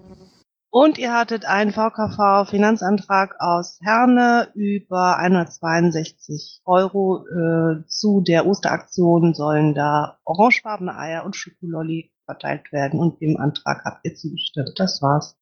[0.78, 7.24] Und ihr hattet einen VKV-Finanzantrag aus Herne über 162 Euro.
[7.28, 13.00] Äh, zu der Osteraktion sollen da orangefarbene Eier und Schokololli verteilt werden.
[13.00, 14.74] Und dem Antrag habt ihr zugestimmt.
[14.76, 15.38] Das war's.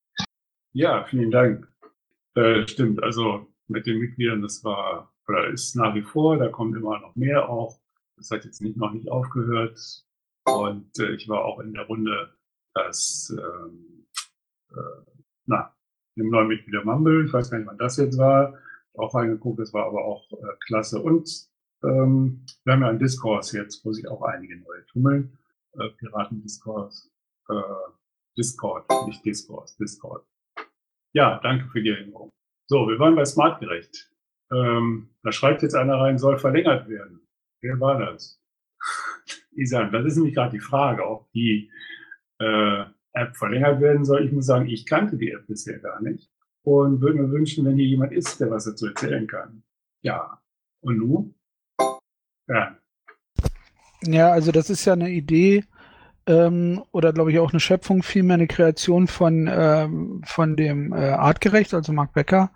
[0.73, 1.67] Ja, vielen Dank.
[2.37, 6.77] Äh, stimmt, also mit den Mitgliedern, das war oder ist nach wie vor, da kommt
[6.77, 7.81] immer noch mehr auch.
[8.17, 9.81] Das hat jetzt nicht noch nicht aufgehört.
[10.45, 12.37] Und äh, ich war auch in der Runde,
[12.73, 14.07] dass ähm,
[14.71, 15.14] äh,
[15.47, 15.75] na,
[16.17, 18.59] dem neuen Mitglieder Mumble, ich weiß gar nicht, wann das jetzt war,
[18.97, 21.01] auch reingeguckt, das war aber auch äh, klasse.
[21.01, 21.29] Und
[21.83, 25.39] ähm, wir haben ja einen Diskurs jetzt, wo sich auch einige neue tummeln.
[25.73, 27.11] Äh, Piraten-Diskurs,
[27.49, 27.55] äh,
[28.39, 30.25] Discord, nicht Diskurs, Discord.
[31.13, 32.31] Ja, danke für die Erinnerung.
[32.67, 34.11] So, wir waren bei Smartgerecht.
[34.53, 37.27] Ähm, da schreibt jetzt einer rein, soll verlängert werden.
[37.61, 38.41] Wer war das?
[39.53, 41.71] Isan, das ist nämlich gerade die Frage, ob die
[42.39, 44.25] äh, App verlängert werden soll.
[44.25, 46.31] Ich muss sagen, ich kannte die App bisher gar nicht
[46.63, 49.63] und würde mir wünschen, wenn hier jemand ist, der was dazu erzählen kann.
[50.03, 50.41] Ja.
[50.81, 51.35] Und nun?
[52.49, 52.77] Ja.
[54.03, 55.65] Ja, also das ist ja eine Idee
[56.27, 60.97] ähm, oder glaube ich auch eine Schöpfung, vielmehr eine Kreation von, ähm, von dem äh,
[60.97, 62.51] Artgerecht, also Marc Becker.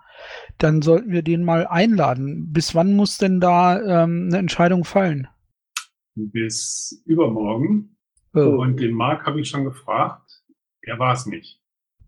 [0.57, 2.51] Dann sollten wir den mal einladen.
[2.51, 5.27] Bis wann muss denn da ähm, eine Entscheidung fallen?
[6.15, 7.95] Bis übermorgen.
[8.33, 8.61] Oh.
[8.61, 10.38] Und den Marc habe ich schon gefragt.
[10.81, 11.59] Er war es nicht.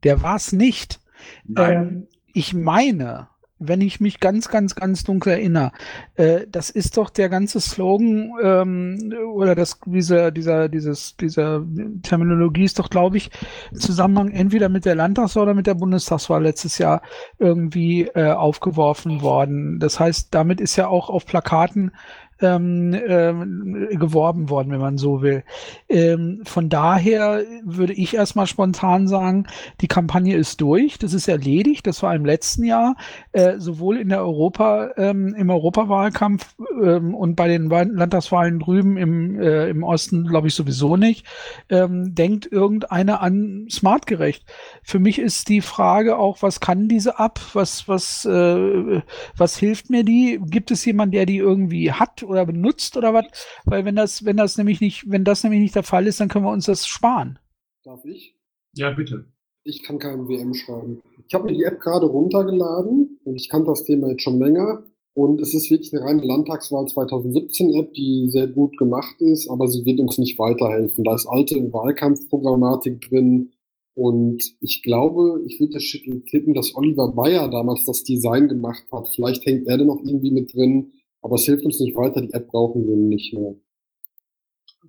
[0.03, 0.99] Der war es nicht.
[1.45, 1.73] Nein.
[1.73, 3.27] Ähm, ich meine,
[3.63, 5.71] wenn ich mich ganz, ganz, ganz dunkel erinnere,
[6.15, 11.63] äh, das ist doch der ganze Slogan ähm, oder das, dieser, dieser, dieses, dieser
[12.01, 13.29] Terminologie ist doch, glaube ich,
[13.71, 17.03] im Zusammenhang entweder mit der Landtagswahl oder mit der Bundestagswahl letztes Jahr
[17.37, 19.79] irgendwie äh, aufgeworfen worden.
[19.79, 21.91] Das heißt, damit ist ja auch auf Plakaten
[22.41, 25.43] ähm, ähm, geworben worden, wenn man so will.
[25.89, 29.47] Ähm, von daher würde ich erstmal spontan sagen,
[29.81, 32.95] die Kampagne ist durch, das ist erledigt, das war im letzten Jahr,
[33.31, 38.97] äh, sowohl in der Europa, ähm, im Europawahlkampf ähm, und bei den Wahl- Landtagswahlen drüben
[38.97, 41.25] im, äh, im Osten, glaube ich, sowieso nicht.
[41.69, 44.45] Ähm, denkt irgendeiner an smartgerecht.
[44.83, 49.01] Für mich ist die Frage auch, was kann diese App, was, was, äh,
[49.37, 50.39] was hilft mir die?
[50.45, 53.25] Gibt es jemanden, der die irgendwie hat oder benutzt oder was?
[53.65, 56.29] Weil wenn das, wenn das nämlich nicht, wenn das nämlich nicht der Fall ist, dann
[56.29, 57.37] können wir uns das sparen.
[57.83, 58.35] Darf ich?
[58.73, 59.25] Ja, bitte.
[59.63, 61.01] Ich kann keinen WM schreiben.
[61.27, 64.83] Ich habe mir die App gerade runtergeladen und ich kann das Thema jetzt schon länger.
[65.13, 69.67] Und es ist wirklich eine reine Landtagswahl 2017 App, die sehr gut gemacht ist, aber
[69.67, 71.03] sie wird uns nicht weiterhelfen.
[71.03, 73.51] Da ist alte Wahlkampfprogrammatik drin.
[73.93, 79.09] Und ich glaube, ich würde tippen, dass Oliver Bayer damals das Design gemacht hat.
[79.09, 82.21] Vielleicht hängt er da noch irgendwie mit drin, aber es hilft uns nicht weiter.
[82.21, 83.55] Die App brauchen wir nicht mehr.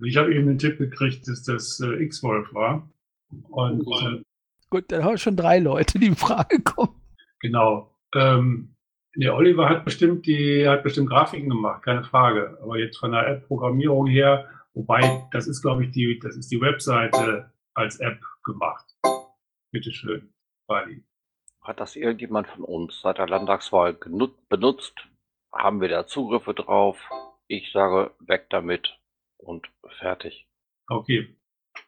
[0.04, 2.88] Ich habe eben den Tipp gekriegt, dass das äh, X-Wolf war.
[3.50, 4.22] Und äh,
[4.70, 7.00] Gut, dann haben wir schon drei Leute, die in Frage kommen.
[7.40, 7.94] genau.
[8.14, 8.74] Ähm,
[9.14, 12.58] der Oliver hat bestimmt die, hat bestimmt Grafiken gemacht, keine Frage.
[12.62, 16.60] Aber jetzt von der App-Programmierung her, wobei, das ist, glaube ich, die, das ist die
[16.60, 18.86] Webseite als App gemacht.
[19.70, 20.32] Bitteschön,
[20.66, 21.04] Wally.
[21.60, 23.96] Hat das irgendjemand von uns seit der Landtagswahl
[24.48, 24.94] benutzt?
[25.52, 26.98] Haben wir da Zugriffe drauf?
[27.46, 28.98] Ich sage, weg damit
[29.38, 30.46] und fertig.
[30.88, 31.36] Okay.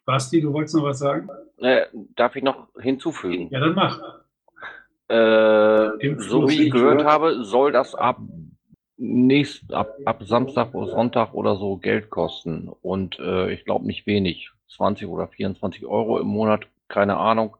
[0.05, 1.29] Basti, du wolltest noch was sagen?
[1.59, 3.49] Äh, darf ich noch hinzufügen?
[3.51, 4.01] Ja, dann mach.
[5.09, 8.19] Äh, so wie ich gehört gehört- habe, soll das ab
[8.97, 12.69] nächst, ab, ab Samstag oder Sonntag oder so Geld kosten.
[12.69, 14.51] Und äh, ich glaube nicht wenig.
[14.69, 17.57] 20 oder 24 Euro im Monat, keine Ahnung.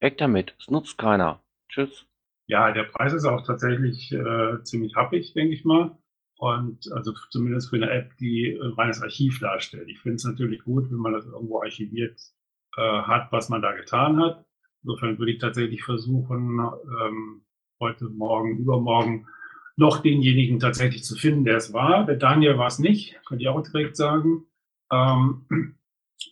[0.00, 1.40] Weg damit, es nutzt keiner.
[1.68, 2.06] Tschüss.
[2.46, 5.96] Ja, der Preis ist auch tatsächlich äh, ziemlich happig, denke ich mal.
[6.38, 9.88] Und also zumindest für eine App, die ein reines Archiv darstellt.
[9.88, 12.20] Ich finde es natürlich gut, wenn man das irgendwo archiviert
[12.76, 14.44] äh, hat, was man da getan hat.
[14.82, 16.60] Insofern würde ich tatsächlich versuchen,
[17.02, 17.42] ähm,
[17.80, 19.26] heute, morgen, übermorgen
[19.76, 22.06] noch denjenigen tatsächlich zu finden, der es war.
[22.06, 24.46] Der Daniel war es nicht, könnte ich auch direkt sagen.
[24.92, 25.46] Ähm,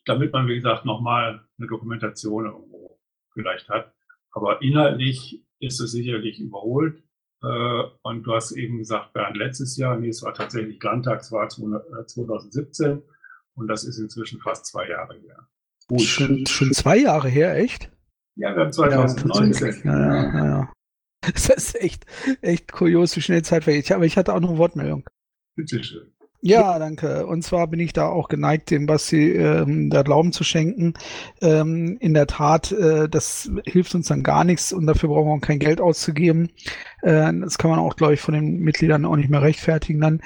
[0.07, 2.99] damit man, wie gesagt, nochmal eine Dokumentation irgendwo
[3.33, 3.93] vielleicht hat.
[4.33, 7.03] Aber inhaltlich ist es sicherlich überholt.
[7.43, 12.87] Äh, und du hast eben gesagt, Bernd, letztes Jahr, nee, es war tatsächlich Landtagswahl 2017
[12.87, 13.01] äh,
[13.55, 15.49] und das ist inzwischen fast zwei Jahre her.
[15.87, 16.01] Gut.
[16.01, 17.91] Schon, schon zwei Jahre her, echt?
[18.37, 19.83] Ja, wir haben 2019.
[19.85, 20.73] Ja, ja, ja, ja.
[21.33, 22.05] Das ist echt,
[22.43, 23.91] echt kurios, wie schnell Zeit vergeht.
[23.93, 25.09] Aber ich hatte auch noch eine Wortmeldung.
[25.57, 26.14] Bitteschön.
[26.47, 27.27] Ja, danke.
[27.27, 30.93] Und zwar bin ich da auch geneigt, dem Basti ähm, da Glauben zu schenken.
[31.41, 35.33] Ähm, in der Tat, äh, das hilft uns dann gar nichts und dafür brauchen wir
[35.37, 36.51] auch kein Geld auszugeben.
[37.01, 40.21] Äh, das kann man auch, glaube ich, von den Mitgliedern auch nicht mehr rechtfertigen dann.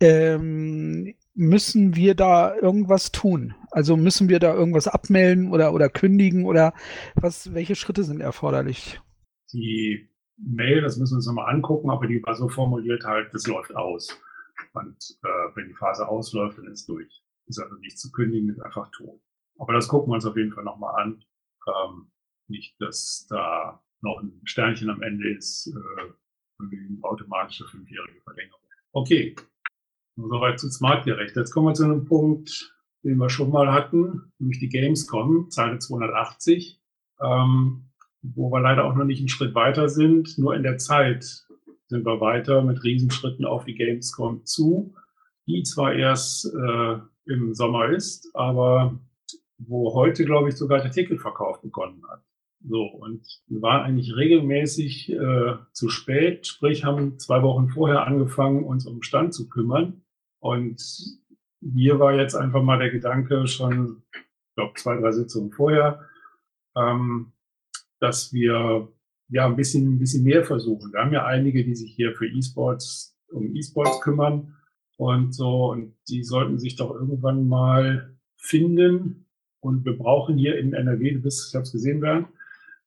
[0.00, 3.54] Ähm, müssen wir da irgendwas tun?
[3.70, 6.74] Also müssen wir da irgendwas abmelden oder, oder kündigen oder
[7.14, 9.00] was, welche Schritte sind erforderlich?
[9.52, 13.46] Die Mail, das müssen wir uns nochmal angucken, aber die war so formuliert halt, das
[13.46, 14.20] läuft aus.
[14.72, 17.22] Und äh, wenn die Phase ausläuft, dann ist durch.
[17.46, 19.20] Ist also nicht zu kündigen, ist einfach tot.
[19.58, 21.24] Aber das gucken wir uns auf jeden Fall nochmal an.
[21.66, 22.10] Ähm,
[22.48, 28.60] nicht, dass da noch ein Sternchen am Ende ist, äh, automatische fünfjährige Verlängerung.
[28.92, 29.34] Okay,
[30.16, 31.36] soweit zu Smartgerecht.
[31.36, 35.78] Jetzt kommen wir zu einem Punkt, den wir schon mal hatten, nämlich die Gamescom, Zeile
[35.78, 36.80] 280,
[37.20, 37.90] ähm,
[38.22, 40.36] wo wir leider auch noch nicht einen Schritt weiter sind.
[40.38, 41.46] Nur in der Zeit
[41.90, 44.94] sind wir weiter mit Riesenschritten auf die Gamescom zu,
[45.46, 48.98] die zwar erst äh, im Sommer ist, aber
[49.58, 52.22] wo heute, glaube ich, sogar der Ticketverkauf begonnen hat.
[52.62, 58.64] So, und wir waren eigentlich regelmäßig äh, zu spät, sprich haben zwei Wochen vorher angefangen,
[58.64, 60.02] uns um Stand zu kümmern.
[60.38, 60.80] Und
[61.60, 66.06] hier war jetzt einfach mal der Gedanke schon, ich glaube, zwei, drei Sitzungen vorher,
[66.76, 67.32] ähm,
[67.98, 68.88] dass wir
[69.30, 70.92] ja ein bisschen, ein bisschen mehr versuchen.
[70.92, 74.56] Wir haben ja einige, die sich hier für E-Sports, um E-Sports kümmern
[74.96, 79.26] und so, und die sollten sich doch irgendwann mal finden.
[79.60, 82.28] Und wir brauchen hier in NRW, du bist, ich habe es gesehen, Bernd,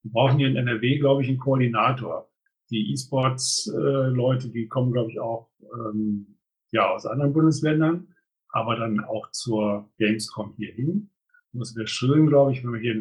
[0.04, 2.30] wir brauchen hier in NRW, glaube ich, einen Koordinator.
[2.70, 6.38] Die E-Sports-Leute, äh, die kommen, glaube ich, auch ähm,
[6.72, 8.08] ja, aus anderen Bundesländern,
[8.50, 11.12] aber dann auch zur Gamescom hier hin.
[11.54, 12.94] Und es wäre schön, glaube ich, wenn wir hier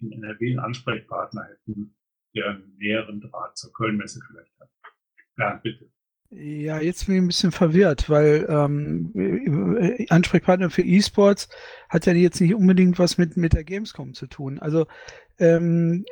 [0.00, 1.94] in NRW einen Ansprechpartner hätten,
[2.34, 4.70] der einen näheren Draht zur Kölnmesse vielleicht hat.
[5.38, 5.90] Ja, bitte.
[6.30, 11.48] Ja, jetzt bin ich ein bisschen verwirrt, weil ähm, Ansprechpartner für E-Sports
[11.88, 14.58] hat ja jetzt nicht unbedingt was mit, mit der Gamescom zu tun.
[14.58, 14.86] Also
[15.38, 16.04] ähm,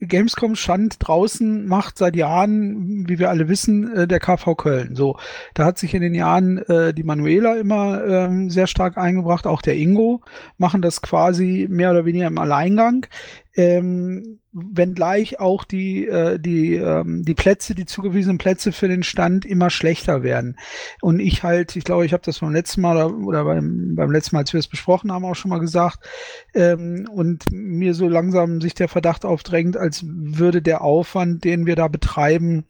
[0.00, 4.96] Gamescom Stand draußen macht seit Jahren, wie wir alle wissen, äh, der KV Köln.
[4.96, 5.18] So,
[5.52, 9.60] da hat sich in den Jahren äh, die Manuela immer ähm, sehr stark eingebracht, auch
[9.60, 10.22] der Ingo
[10.56, 13.06] machen das quasi mehr oder weniger im Alleingang.
[13.54, 19.44] Ähm, wenngleich auch die, äh, die, ähm, die Plätze, die zugewiesenen Plätze für den Stand
[19.44, 20.56] immer schlechter werden.
[21.00, 24.10] Und ich halt, ich glaube, ich habe das beim letzten Mal oder, oder beim, beim
[24.10, 26.00] letzten Mal, als wir es besprochen haben, auch schon mal gesagt,
[26.54, 31.76] ähm, und mir so langsam sich der Verdacht aufdrängt, als würde der Aufwand, den wir
[31.76, 32.64] da betreiben,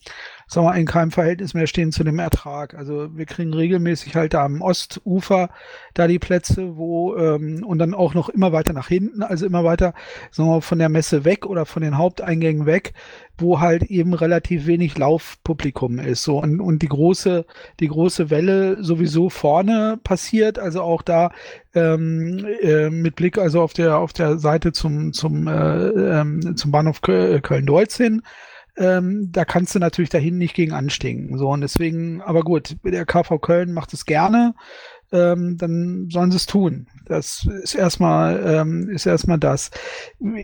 [0.51, 2.75] sagen wir, in keinem Verhältnis mehr stehen zu dem Ertrag.
[2.75, 5.49] Also wir kriegen regelmäßig halt da am Ostufer
[5.95, 9.63] da die Plätze, wo ähm, und dann auch noch immer weiter nach hinten, also immer
[9.63, 9.95] weiter,
[10.33, 12.95] sagen wir, von der Messe weg oder von den Haupteingängen weg,
[13.39, 16.25] wo halt eben relativ wenig Laufpublikum ist.
[16.25, 17.47] So und, und die große,
[17.79, 21.31] die große Welle sowieso vorne passiert, also auch da
[21.75, 26.73] ähm, äh, mit Blick also auf der auf der Seite zum zum äh, ähm, zum
[26.73, 28.23] Bahnhof Köln-Deutz hin
[28.81, 31.37] ähm, da kannst du natürlich dahin nicht gegen anstinken.
[31.37, 34.55] So, und deswegen, aber gut, der KV Köln macht es gerne,
[35.13, 36.87] ähm, dann sollen sie es tun.
[37.05, 39.71] Das ist erstmal, ähm, ist erstmal das.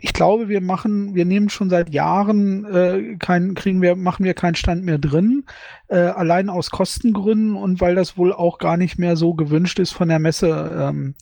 [0.03, 4.35] Ich glaube, wir machen, wir nehmen schon seit Jahren äh, kein, kriegen wir, machen wir
[4.35, 5.45] keinen Stand mehr drin,
[5.89, 9.93] äh, allein aus Kostengründen und weil das wohl auch gar nicht mehr so gewünscht ist
[9.93, 11.15] von der Messe, ähm,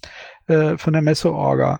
[0.47, 1.79] äh, von der Messeorga.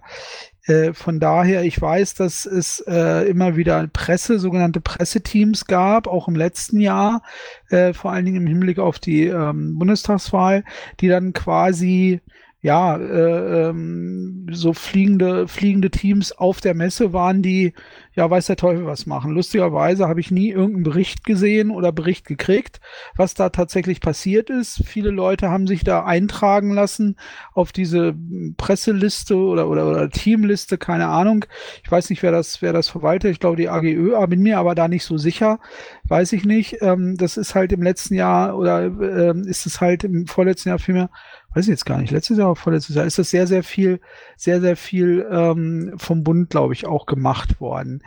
[0.67, 6.27] Äh, von daher, ich weiß, dass es äh, immer wieder Presse, sogenannte Presseteams gab, auch
[6.29, 7.23] im letzten Jahr,
[7.69, 10.65] äh, vor allen Dingen im Hinblick auf die ähm, Bundestagswahl,
[11.01, 12.21] die dann quasi
[12.65, 17.75] ja, äh, ähm, so fliegende, fliegende Teams auf der Messe waren, die
[18.15, 19.33] ja, weiß der Teufel was machen.
[19.33, 22.81] Lustigerweise habe ich nie irgendeinen Bericht gesehen oder Bericht gekriegt,
[23.17, 24.83] was da tatsächlich passiert ist.
[24.87, 27.17] Viele Leute haben sich da eintragen lassen
[27.53, 28.15] auf diese
[28.57, 31.45] Presseliste oder, oder, oder Teamliste, keine Ahnung.
[31.83, 33.33] Ich weiß nicht, wer das, wer das verwaltet.
[33.33, 35.59] Ich glaube, die AGÖ, bin mir aber da nicht so sicher.
[36.07, 36.83] Weiß ich nicht.
[36.83, 40.79] Ähm, das ist halt im letzten Jahr oder ähm, ist es halt im vorletzten Jahr
[40.79, 41.11] vielmehr
[41.55, 44.01] weiß ich jetzt gar nicht, letztes Jahr oder vorletztes Jahr ist das sehr, sehr viel,
[44.37, 48.03] sehr, sehr viel ähm, vom Bund, glaube ich, auch gemacht worden.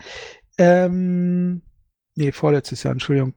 [0.58, 1.62] Ähm,
[2.16, 3.34] nee, vorletztes Jahr, Entschuldigung.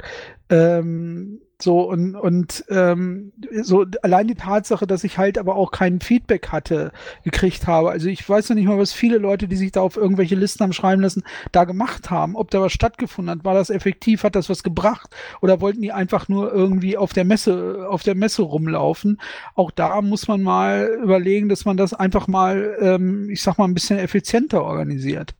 [0.49, 3.33] Ähm, so und, und ähm,
[3.63, 6.93] so allein die Tatsache, dass ich halt aber auch kein Feedback hatte,
[7.25, 7.91] gekriegt habe.
[7.91, 10.65] Also ich weiß noch nicht mal, was viele Leute, die sich da auf irgendwelche Listen
[10.65, 12.37] haben schreiben lassen, da gemacht haben.
[12.37, 15.93] Ob da was stattgefunden hat, war das effektiv, hat das was gebracht oder wollten die
[15.93, 19.21] einfach nur irgendwie auf der Messe, auf der Messe rumlaufen?
[19.55, 23.65] Auch da muss man mal überlegen, dass man das einfach mal, ähm, ich sag mal,
[23.65, 25.35] ein bisschen effizienter organisiert.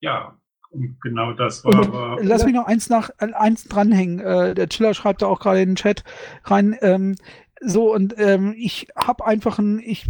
[0.00, 0.36] Ja,
[0.72, 2.18] und genau das war aber.
[2.22, 4.20] Lass mich noch eins nach eins dranhängen.
[4.20, 6.02] Äh, der Chiller schreibt da auch gerade in den Chat
[6.44, 6.76] rein.
[6.80, 7.16] Ähm,
[7.64, 10.06] so und ähm, ich habe einfach ein, ich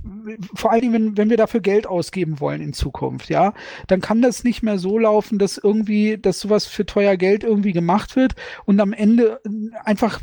[0.55, 3.53] vor allen Dingen, wenn, wenn wir dafür Geld ausgeben wollen in Zukunft, ja,
[3.89, 7.73] dann kann das nicht mehr so laufen, dass irgendwie, dass sowas für teuer Geld irgendwie
[7.73, 8.35] gemacht wird
[8.65, 9.41] und am Ende
[9.85, 10.21] einfach,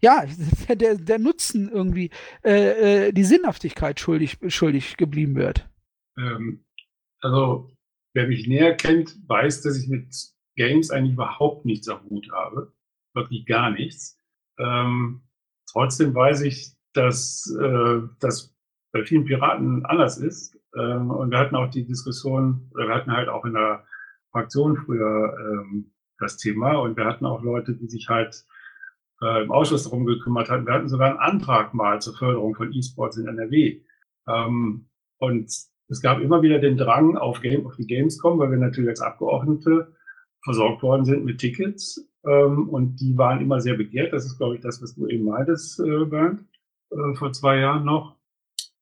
[0.00, 0.24] ja,
[0.68, 2.10] der, der Nutzen irgendwie,
[2.44, 5.68] äh, äh, die Sinnhaftigkeit schuldig, schuldig geblieben wird.
[6.18, 6.64] Ähm,
[7.20, 7.73] also
[8.14, 10.14] wer mich näher kennt, weiß, dass ich mit
[10.56, 12.72] Games eigentlich überhaupt nichts am Hut habe.
[13.12, 14.18] Wirklich gar nichts.
[14.58, 15.22] Ähm,
[15.70, 18.54] trotzdem weiß ich, dass äh, das
[18.92, 20.56] bei vielen Piraten anders ist.
[20.76, 23.84] Ähm, und wir hatten auch die Diskussion, oder wir hatten halt auch in der
[24.30, 28.44] Fraktion früher ähm, das Thema und wir hatten auch Leute, die sich halt
[29.20, 30.66] äh, im Ausschuss darum gekümmert hatten.
[30.66, 33.82] Wir hatten sogar einen Antrag mal zur Förderung von E-Sports in NRW.
[34.28, 34.88] Ähm,
[35.18, 35.52] und
[35.88, 39.00] es gab immer wieder den Drang auf, Game, auf die Gamescom, weil wir natürlich als
[39.00, 39.92] Abgeordnete
[40.42, 42.08] versorgt worden sind mit Tickets.
[42.26, 44.12] Ähm, und die waren immer sehr begehrt.
[44.12, 46.44] Das ist, glaube ich, das, was du eben meintest, äh, Bernd,
[46.90, 48.16] äh, vor zwei Jahren noch.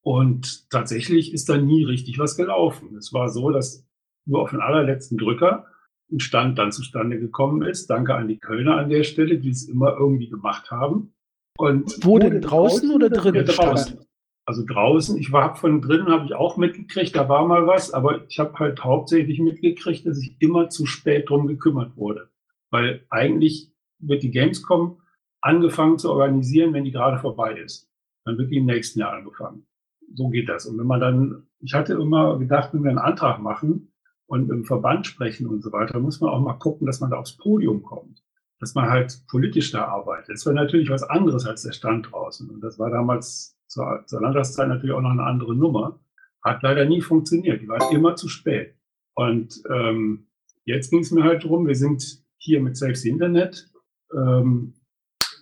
[0.03, 2.97] Und tatsächlich ist da nie richtig was gelaufen.
[2.97, 3.87] Es war so, dass
[4.25, 5.67] nur auf den allerletzten Drücker
[6.11, 7.89] ein Stand dann zustande gekommen ist.
[7.89, 11.15] Danke an die Kölner an der Stelle, die es immer irgendwie gemacht haben.
[11.57, 13.47] Und wo denn draußen, draußen oder drinnen?
[13.47, 13.99] Draußen
[14.45, 18.27] also draußen, ich war von drinnen, habe ich auch mitgekriegt, da war mal was, aber
[18.27, 22.29] ich habe halt hauptsächlich mitgekriegt, dass ich immer zu spät drum gekümmert wurde.
[22.71, 25.01] Weil eigentlich wird die Gamescom
[25.41, 27.89] angefangen zu organisieren, wenn die gerade vorbei ist.
[28.25, 29.67] Dann wird die im nächsten Jahr angefangen.
[30.15, 30.67] So geht das.
[30.67, 33.93] Und wenn man dann, ich hatte immer gedacht, wenn wir einen Antrag machen
[34.27, 37.19] und im Verband sprechen und so weiter, muss man auch mal gucken, dass man da
[37.19, 38.22] aufs Podium kommt.
[38.63, 40.37] Dass man halt politisch da arbeitet.
[40.37, 42.49] Das war natürlich was anderes als der Stand draußen.
[42.49, 45.99] Und das war damals zur, zur Landtagszeit natürlich auch noch eine andere Nummer.
[46.45, 47.61] Hat leider nie funktioniert.
[47.61, 48.77] Die waren immer zu spät.
[49.15, 50.29] Und ähm,
[50.65, 53.69] jetzt ging es mir halt darum, wir sind hier mit Safe Internet,
[54.15, 54.75] ähm,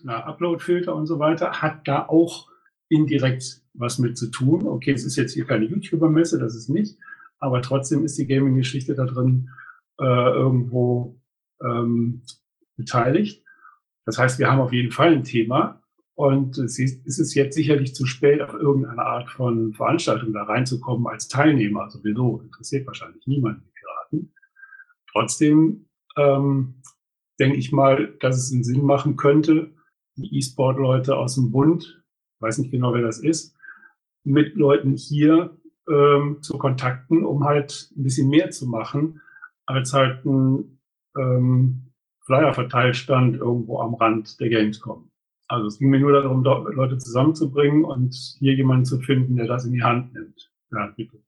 [0.06, 2.48] Upload-Filter und so weiter, hat da auch
[2.88, 4.66] indirekt was mit zu tun.
[4.66, 6.98] Okay, es ist jetzt hier keine YouTuber-Messe, das ist nicht,
[7.38, 9.50] aber trotzdem ist die Gaming-Geschichte da drin
[9.98, 11.20] äh, irgendwo
[11.62, 12.22] ähm,
[12.80, 13.44] beteiligt.
[14.04, 15.80] Das heißt, wir haben auf jeden Fall ein Thema,
[16.20, 21.28] und es ist jetzt sicherlich zu spät, auf irgendeine Art von Veranstaltung da reinzukommen als
[21.28, 21.88] Teilnehmer.
[21.88, 24.34] Sowieso interessiert wahrscheinlich niemand die Piraten.
[25.10, 25.86] Trotzdem
[26.18, 26.82] ähm,
[27.38, 29.70] denke ich mal, dass es einen Sinn machen könnte,
[30.16, 32.04] die E-Sport-Leute aus dem Bund,
[32.40, 33.56] weiß nicht genau, wer das ist,
[34.22, 35.56] mit Leuten hier
[35.88, 39.22] ähm, zu kontakten, um halt ein bisschen mehr zu machen,
[39.64, 40.80] als halt ein
[41.16, 41.89] ähm,
[42.30, 45.10] Flyer-Verteilstand irgendwo am Rand der Gamescom.
[45.48, 49.64] Also es ging mir nur darum, Leute zusammenzubringen und hier jemanden zu finden, der das
[49.64, 50.48] in die Hand nimmt.
[50.70, 51.18] Ja, bitte.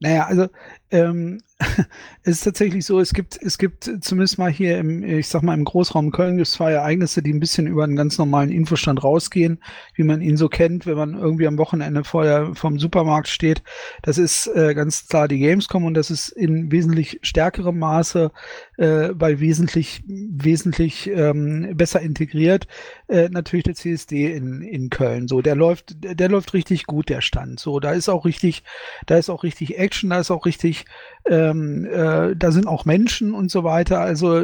[0.00, 0.48] Naja, also
[0.94, 1.40] ähm,
[2.22, 5.54] es ist tatsächlich so, es gibt, es gibt zumindest mal hier im, ich sag mal,
[5.54, 9.02] im Großraum Köln gibt es zwei Ereignisse, die ein bisschen über einen ganz normalen Infostand
[9.04, 9.62] rausgehen,
[9.94, 13.62] wie man ihn so kennt, wenn man irgendwie am Wochenende vorher vom Supermarkt steht.
[14.02, 18.32] Das ist äh, ganz klar die Gamescom und das ist in wesentlich stärkerem Maße,
[18.78, 22.66] äh, weil wesentlich, wesentlich ähm, besser integriert,
[23.08, 25.28] äh, natürlich der CSD in, in Köln.
[25.28, 27.60] So, der läuft, der läuft richtig gut, der Stand.
[27.60, 28.64] So, da ist auch richtig,
[29.06, 30.83] da ist auch richtig Action, da ist auch richtig
[31.26, 34.42] ähm, äh, da sind auch Menschen und so weiter, also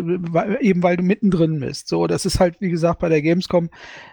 [0.61, 1.89] eben weil du mittendrin bist.
[1.89, 3.69] So, das ist halt, wie gesagt, bei der Gamescom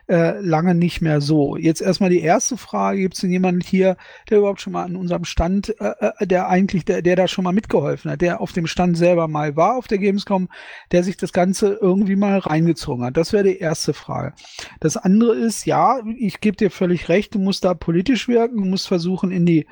[0.08, 1.56] äh, lange nicht mehr so.
[1.56, 3.96] Jetzt erstmal die erste Frage, gibt es denn jemanden hier,
[4.30, 7.46] der überhaupt schon mal an unserem Stand, äh, äh, der eigentlich, der, der da schon
[7.46, 10.50] mal mitgeholfen hat, der auf dem Stand selber mal war auf der Gamescom,
[10.92, 13.16] der sich das Ganze irgendwie mal reingezogen hat?
[13.16, 14.34] Das wäre die erste Frage.
[14.82, 18.66] Das andere ist, ja, ich gebe dir völlig recht, du musst da politisch wirken, du
[18.66, 19.68] musst versuchen, in die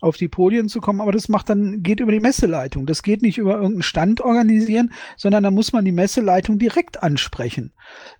[0.00, 2.86] auf die Podien zu kommen, aber das macht dann, geht über die Messeleitung.
[2.86, 7.72] Das geht nicht über irgendeinen Stand organisieren, sondern da muss man die Messeleitung direkt ansprechen.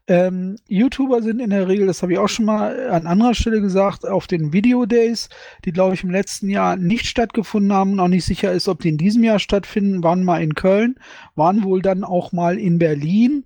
[0.07, 3.61] Ähm, YouTuber sind in der Regel, das habe ich auch schon mal an anderer Stelle
[3.61, 5.28] gesagt, auf den Video Days,
[5.64, 8.81] die glaube ich im letzten Jahr nicht stattgefunden haben und auch nicht sicher ist, ob
[8.81, 10.97] die in diesem Jahr stattfinden, waren mal in Köln,
[11.35, 13.45] waren wohl dann auch mal in Berlin.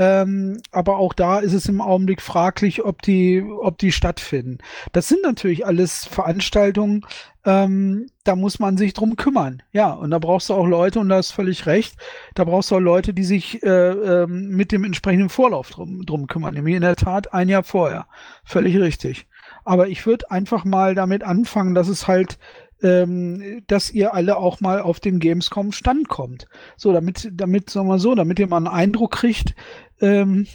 [0.00, 4.56] Ähm, aber auch da ist es im Augenblick fraglich, ob die, ob die stattfinden.
[4.92, 7.04] Das sind natürlich alles Veranstaltungen,
[7.44, 9.62] ähm, da muss man sich drum kümmern.
[9.72, 11.96] Ja, und da brauchst du auch Leute, und da ist völlig recht,
[12.34, 16.28] da brauchst du auch Leute, die sich äh, ähm, mit dem entsprechenden Vorlauf drum, drum
[16.28, 16.54] kümmern.
[16.54, 18.06] Nämlich in der Tat ein Jahr vorher.
[18.42, 19.26] Völlig richtig.
[19.66, 22.38] Aber ich würde einfach mal damit anfangen, dass es halt
[22.82, 26.46] ähm, dass ihr alle auch mal auf den Gamescom Stand kommt.
[26.76, 29.54] So, damit, damit, sagen wir so, damit ihr mal einen Eindruck kriegt,
[30.00, 30.46] ähm,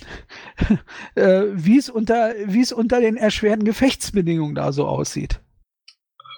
[1.16, 5.42] äh, wie es unter, wie es unter den erschwerten Gefechtsbedingungen da so aussieht.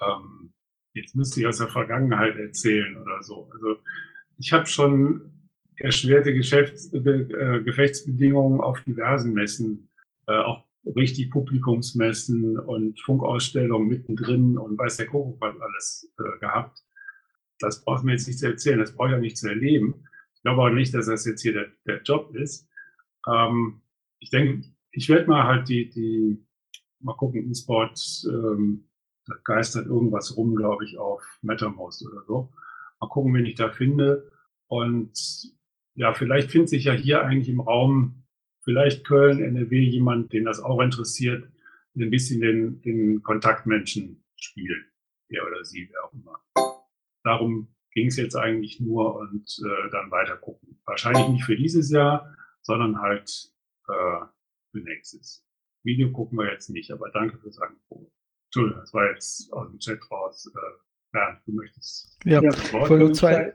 [0.06, 0.52] Ähm,
[0.94, 3.50] jetzt müsste ich aus der Vergangenheit erzählen oder so.
[3.52, 3.76] Also
[4.38, 5.32] ich habe schon
[5.76, 9.88] erschwerte Geschäfts äh, Gefechtsbedingungen auf diversen Messen,
[10.26, 10.64] äh, auch
[10.96, 16.84] richtig Publikumsmessen und Funkausstellungen mittendrin und weiß der Kuckuck was alles äh, gehabt.
[17.58, 20.04] Das braucht mir jetzt nicht zu erzählen, das brauche ich ja nicht zu erleben.
[20.34, 22.67] Ich glaube auch nicht, dass das jetzt hier der, der Job ist.
[23.30, 23.80] Ähm,
[24.18, 26.44] ich denke, ich werde mal halt die, die,
[27.00, 28.88] mal gucken, E-Sport, ähm,
[29.44, 32.52] geistert irgendwas rum, glaube ich, auf MetaMost oder so.
[33.00, 34.30] Mal gucken, wen ich da finde.
[34.66, 35.12] Und
[35.94, 38.24] ja, vielleicht findet sich ja hier eigentlich im Raum,
[38.62, 41.48] vielleicht Köln, NRW, jemand, den das auch interessiert,
[41.96, 44.86] ein bisschen den, den Kontaktmenschen spielt,
[45.30, 46.40] der oder sie, wer auch immer.
[47.24, 50.80] Darum ging es jetzt eigentlich nur und äh, dann weiter gucken.
[50.84, 52.34] Wahrscheinlich nicht für dieses Jahr,
[52.68, 53.30] sondern halt
[53.88, 54.26] äh,
[54.70, 55.42] für nächstes.
[55.84, 58.12] Video gucken wir jetzt nicht, aber danke fürs Angebot.
[58.48, 60.52] Entschuldigung, das war jetzt aus dem Chat raus.
[60.54, 60.58] Äh,
[61.10, 62.18] Bernd, du möchtest.
[62.24, 63.54] Ja, ja ich wollte zwei,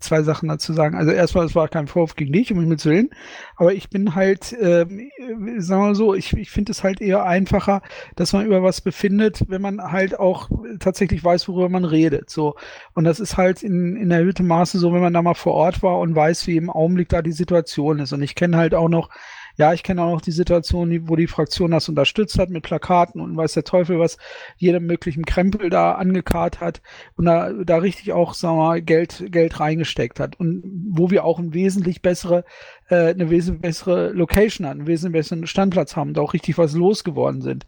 [0.00, 0.96] zwei Sachen dazu sagen.
[0.96, 3.10] Also erstmal, es war kein Vorwurf gegen dich, um mich mitzulehnen,
[3.56, 5.10] aber ich bin halt, ähm,
[5.58, 7.82] sagen wir mal so, ich, ich finde es halt eher einfacher,
[8.16, 12.30] dass man über was befindet, wenn man halt auch tatsächlich weiß, worüber man redet.
[12.30, 12.54] So.
[12.94, 15.82] Und das ist halt in, in erhöhtem Maße so, wenn man da mal vor Ort
[15.82, 18.12] war und weiß, wie im Augenblick da die Situation ist.
[18.12, 19.10] Und ich kenne halt auch noch
[19.58, 23.20] ja, ich kenne auch noch die Situation, wo die Fraktion das unterstützt hat mit Plakaten
[23.20, 24.16] und weiß der Teufel was,
[24.56, 26.80] jedem möglichen Krempel da angekarrt hat
[27.16, 30.38] und da, da richtig auch, sagen wir mal, Geld, Geld reingesteckt hat.
[30.38, 32.44] Und wo wir auch ein wesentlich bessere,
[32.88, 36.74] äh, eine wesentlich bessere Location hatten, einen wesentlich besseren Standplatz haben, da auch richtig was
[36.74, 37.66] losgeworden sind.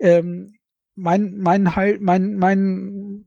[0.00, 0.57] Ähm,
[0.98, 3.24] mein, mein halt, mein, mein,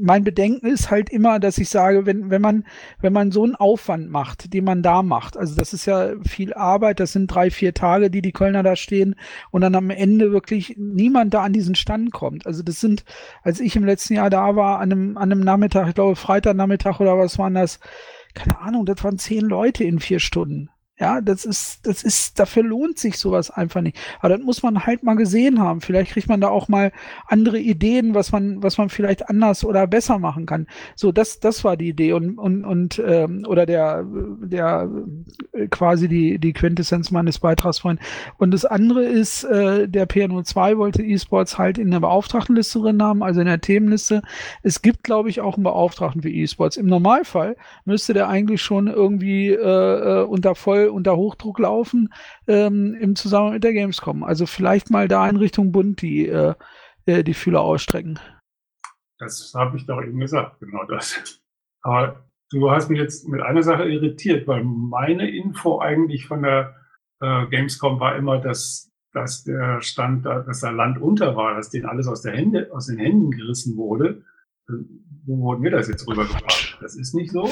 [0.00, 2.64] mein Bedenken ist halt immer, dass ich sage, wenn, wenn man,
[3.00, 6.54] wenn man so einen Aufwand macht, den man da macht, also das ist ja viel
[6.54, 9.16] Arbeit, das sind drei, vier Tage, die die Kölner da stehen
[9.50, 12.46] und dann am Ende wirklich niemand da an diesen Stand kommt.
[12.46, 13.04] Also das sind,
[13.42, 17.00] als ich im letzten Jahr da war, an einem, an einem Nachmittag, ich glaube Freitagnachmittag
[17.00, 17.80] oder was waren das,
[18.34, 20.70] keine Ahnung, das waren zehn Leute in vier Stunden.
[20.96, 23.98] Ja, das ist, das ist, dafür lohnt sich sowas einfach nicht.
[24.20, 25.80] Aber das muss man halt mal gesehen haben.
[25.80, 26.92] Vielleicht kriegt man da auch mal
[27.26, 30.68] andere Ideen, was man, was man vielleicht anders oder besser machen kann.
[30.94, 34.04] So, das, das war die Idee und und und ähm, oder der,
[34.40, 34.88] der
[35.52, 37.98] äh, quasi die die Quintessenz meines Beitrags vorhin.
[38.38, 43.24] Und das andere ist, äh, der PNO2 wollte E-Sports halt in der Beauftragtenliste drin haben,
[43.24, 44.22] also in der Themenliste.
[44.62, 46.76] Es gibt, glaube ich, auch einen Beauftragten für E-Sports.
[46.76, 52.12] Im Normalfall müsste der eigentlich schon irgendwie äh, äh unter voll unter Hochdruck laufen
[52.46, 54.22] ähm, im Zusammenhang mit der Gamescom.
[54.22, 56.54] Also vielleicht mal da in Richtung Bund die, äh,
[57.06, 58.18] äh, die Fühler ausstrecken.
[59.18, 61.40] Das habe ich doch eben gesagt, genau das.
[61.82, 66.74] Aber du hast mich jetzt mit einer Sache irritiert, weil meine Info eigentlich von der
[67.20, 71.86] äh, Gamescom war immer, dass, dass der Stand, dass da Land unter war, dass denen
[71.86, 74.24] alles aus, Hände, aus den Händen gerissen wurde
[75.26, 76.78] wo wurden wir das jetzt rübergebracht?
[76.80, 77.48] Das ist nicht so.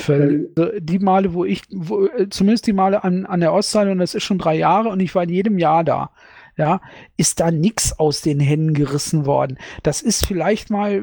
[0.78, 4.24] Die Male, wo ich, wo, zumindest die Male an, an der Ostseite, und das ist
[4.24, 6.10] schon drei Jahre, und ich war in jedem Jahr da,
[6.56, 6.80] ja,
[7.16, 9.58] ist da nichts aus den Händen gerissen worden.
[9.82, 11.02] Das ist vielleicht mal,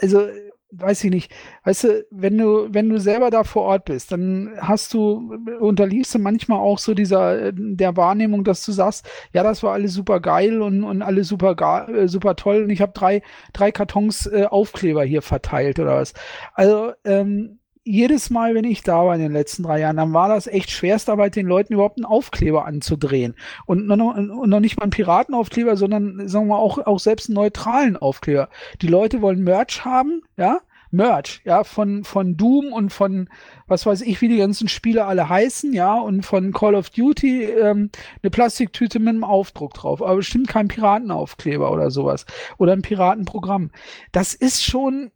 [0.00, 0.26] also
[0.72, 1.32] weiß ich nicht,
[1.64, 6.14] weißt du, wenn du, wenn du selber da vor Ort bist, dann hast du, unterliegst
[6.14, 10.20] du manchmal auch so dieser, der Wahrnehmung, dass du sagst, ja, das war alles super
[10.20, 14.44] geil und, und alles super, äh, super toll und ich habe drei, drei Kartons äh,
[14.44, 16.14] Aufkleber hier verteilt oder was.
[16.54, 20.28] Also, ähm, jedes Mal, wenn ich da war in den letzten drei Jahren, dann war
[20.28, 23.34] das echt Schwerstarbeit, den Leuten überhaupt einen Aufkleber anzudrehen.
[23.66, 27.36] Und noch, und noch nicht mal einen Piratenaufkleber, sondern sagen wir auch, auch selbst einen
[27.36, 28.48] neutralen Aufkleber.
[28.82, 30.60] Die Leute wollen Merch haben, ja,
[30.92, 33.28] Merch, ja, von, von Doom und von,
[33.68, 37.44] was weiß ich, wie die ganzen Spiele alle heißen, ja, und von Call of Duty
[37.44, 37.90] ähm,
[38.22, 42.26] eine Plastiktüte mit einem Aufdruck drauf, aber bestimmt kein Piratenaufkleber oder sowas
[42.58, 43.70] oder ein Piratenprogramm.
[44.10, 45.12] Das ist schon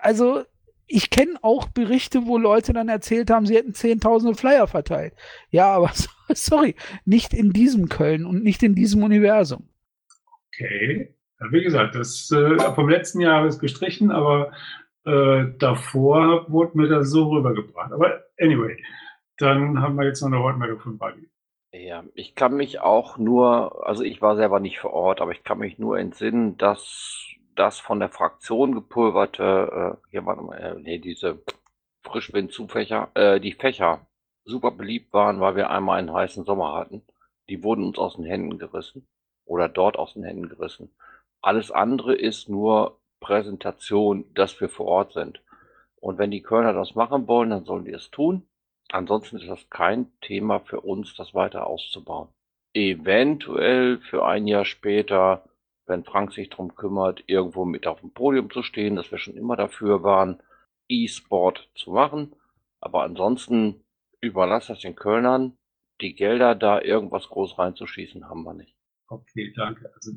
[0.00, 0.42] also
[0.90, 5.14] ich kenne auch Berichte, wo Leute dann erzählt haben, sie hätten zehntausende Flyer verteilt.
[5.50, 5.90] Ja, aber
[6.34, 6.74] sorry,
[7.04, 9.68] nicht in diesem Köln und nicht in diesem Universum.
[10.48, 11.14] Okay.
[11.40, 14.52] Ja, wie gesagt, das äh, vom letzten Jahr ist gestrichen, aber
[15.04, 17.92] äh, davor wurde mir das so rübergebracht.
[17.92, 18.76] Aber anyway,
[19.38, 21.30] dann haben wir jetzt noch eine Wortmeldung von Buddy.
[21.72, 25.44] Ja, ich kann mich auch nur, also ich war selber nicht vor Ort, aber ich
[25.44, 27.29] kann mich nur entsinnen, dass
[27.60, 31.42] das von der Fraktion gepulverte, äh, hier warte mal, äh, nee, diese
[32.02, 34.06] Frischwindzufächer, äh, die Fächer
[34.44, 37.02] super beliebt waren, weil wir einmal einen heißen Sommer hatten.
[37.50, 39.06] Die wurden uns aus den Händen gerissen
[39.44, 40.94] oder dort aus den Händen gerissen.
[41.42, 45.42] Alles andere ist nur Präsentation, dass wir vor Ort sind.
[45.96, 48.48] Und wenn die Kölner das machen wollen, dann sollen die es tun.
[48.90, 52.28] Ansonsten ist das kein Thema für uns, das weiter auszubauen.
[52.72, 55.44] Eventuell für ein Jahr später,
[55.90, 59.36] wenn Frank sich darum kümmert, irgendwo mit auf dem Podium zu stehen, dass wir schon
[59.36, 60.40] immer dafür waren,
[60.88, 62.34] E-Sport zu machen.
[62.80, 63.84] Aber ansonsten
[64.22, 65.58] überlass das den Kölnern.
[66.00, 68.74] Die Gelder da irgendwas groß reinzuschießen, haben wir nicht.
[69.08, 69.92] Okay, danke.
[69.94, 70.12] Also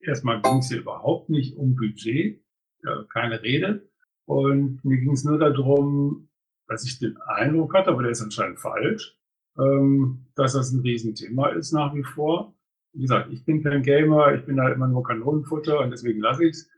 [0.00, 2.42] erstmal ging es hier überhaupt nicht um Budget,
[2.82, 3.88] äh, keine Rede.
[4.26, 6.28] Und mir ging es nur darum,
[6.66, 9.16] dass ich den Eindruck hatte, aber der ist anscheinend falsch,
[9.58, 12.54] ähm, dass das ein Riesenthema ist nach wie vor.
[12.94, 16.44] Wie gesagt, ich bin kein Gamer, ich bin halt immer nur Kanonenfutter und deswegen lasse
[16.44, 16.70] ich's.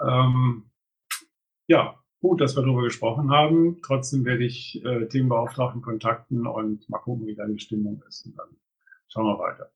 [0.00, 0.64] Ähm,
[1.66, 3.80] ja, gut, dass wir darüber gesprochen haben.
[3.82, 8.26] Trotzdem werde ich äh, Themenbeauftragten kontakten und mal gucken, wie die Stimmung ist.
[8.26, 8.48] Und dann
[9.08, 9.70] schauen wir weiter.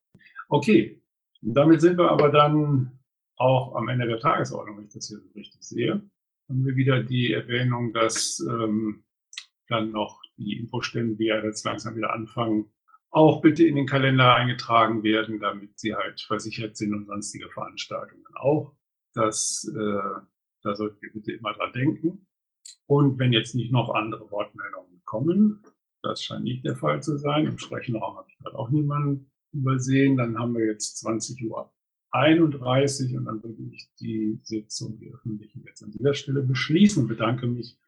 [0.48, 1.02] Okay,
[1.42, 2.98] damit sind wir aber dann
[3.36, 6.02] auch am Ende der Tagesordnung, wenn ich das hier so richtig sehe.
[6.48, 9.04] Haben wir wieder die Erwähnung, dass ähm,
[9.68, 12.70] dann noch die Infostände, die ja jetzt langsam wieder anfangen,
[13.14, 18.24] auch bitte in den Kalender eingetragen werden, damit sie halt versichert sind und sonstige Veranstaltungen
[18.34, 18.74] auch.
[19.14, 20.20] Das, äh,
[20.62, 22.26] da sollten wir bitte immer dran denken.
[22.86, 25.62] Und wenn jetzt nicht noch andere Wortmeldungen kommen,
[26.02, 30.16] das scheint nicht der Fall zu sein, im Sprechenraum habe ich gerade auch niemanden übersehen,
[30.16, 31.72] dann haben wir jetzt 20 Uhr
[32.10, 37.46] 31 und dann würde ich die Sitzung, die öffentliche, jetzt an dieser Stelle beschließen bedanke
[37.46, 37.78] mich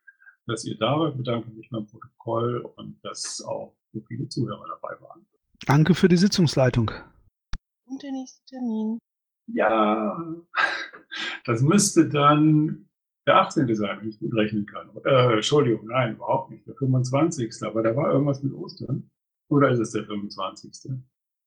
[0.46, 1.16] dass ihr da wart.
[1.16, 5.26] Bedanke mich beim Protokoll und dass auch so viele Zuhörer dabei waren.
[5.66, 6.90] Danke für die Sitzungsleitung.
[7.86, 8.98] Und der nächste Termin.
[9.46, 10.18] Ja,
[11.44, 12.88] das müsste dann
[13.26, 13.74] der 18.
[13.74, 14.90] sein, wenn ich gut rechnen kann.
[15.04, 16.66] Äh, Entschuldigung, nein, überhaupt nicht.
[16.66, 17.62] Der 25.
[17.62, 19.10] Aber da war irgendwas mit Ostern.
[19.48, 20.92] Oder ist es der 25.?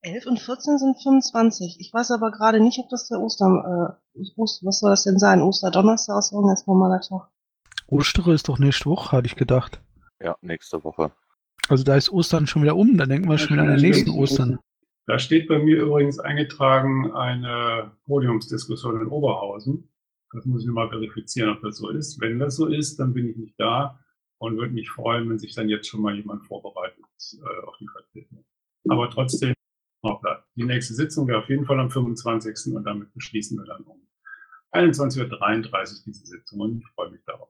[0.02, 1.78] 11 und 14 sind 25.
[1.80, 5.42] Ich weiß aber gerade nicht, ob das der Ostern, äh, was soll das denn sein?
[5.42, 7.30] Osterdonnerstag ist irgendein normaler Tag.
[7.88, 9.82] Ostere ist doch nächste Woche, hatte ich gedacht.
[10.22, 11.12] Ja, nächste Woche.
[11.70, 14.10] Also da ist Ostern schon wieder um, dann denken wir schon wieder an den nächsten
[14.10, 14.58] Ostern.
[15.06, 19.88] Da steht bei mir übrigens eingetragen eine Podiumsdiskussion in Oberhausen.
[20.34, 22.20] Das muss ich mal verifizieren, ob das so ist.
[22.22, 24.00] Wenn das so ist, dann bin ich nicht da
[24.40, 27.04] und würde mich freuen, wenn sich dann jetzt schon mal jemand vorbereitet
[27.34, 28.46] äh, auf die Vertretung.
[28.88, 29.54] Aber trotzdem,
[30.56, 32.76] die nächste Sitzung wäre auf jeden Fall am 25.
[32.76, 34.02] und damit beschließen wir dann um
[34.72, 37.50] 21.33 Uhr diese Sitzung und ich freue mich darauf.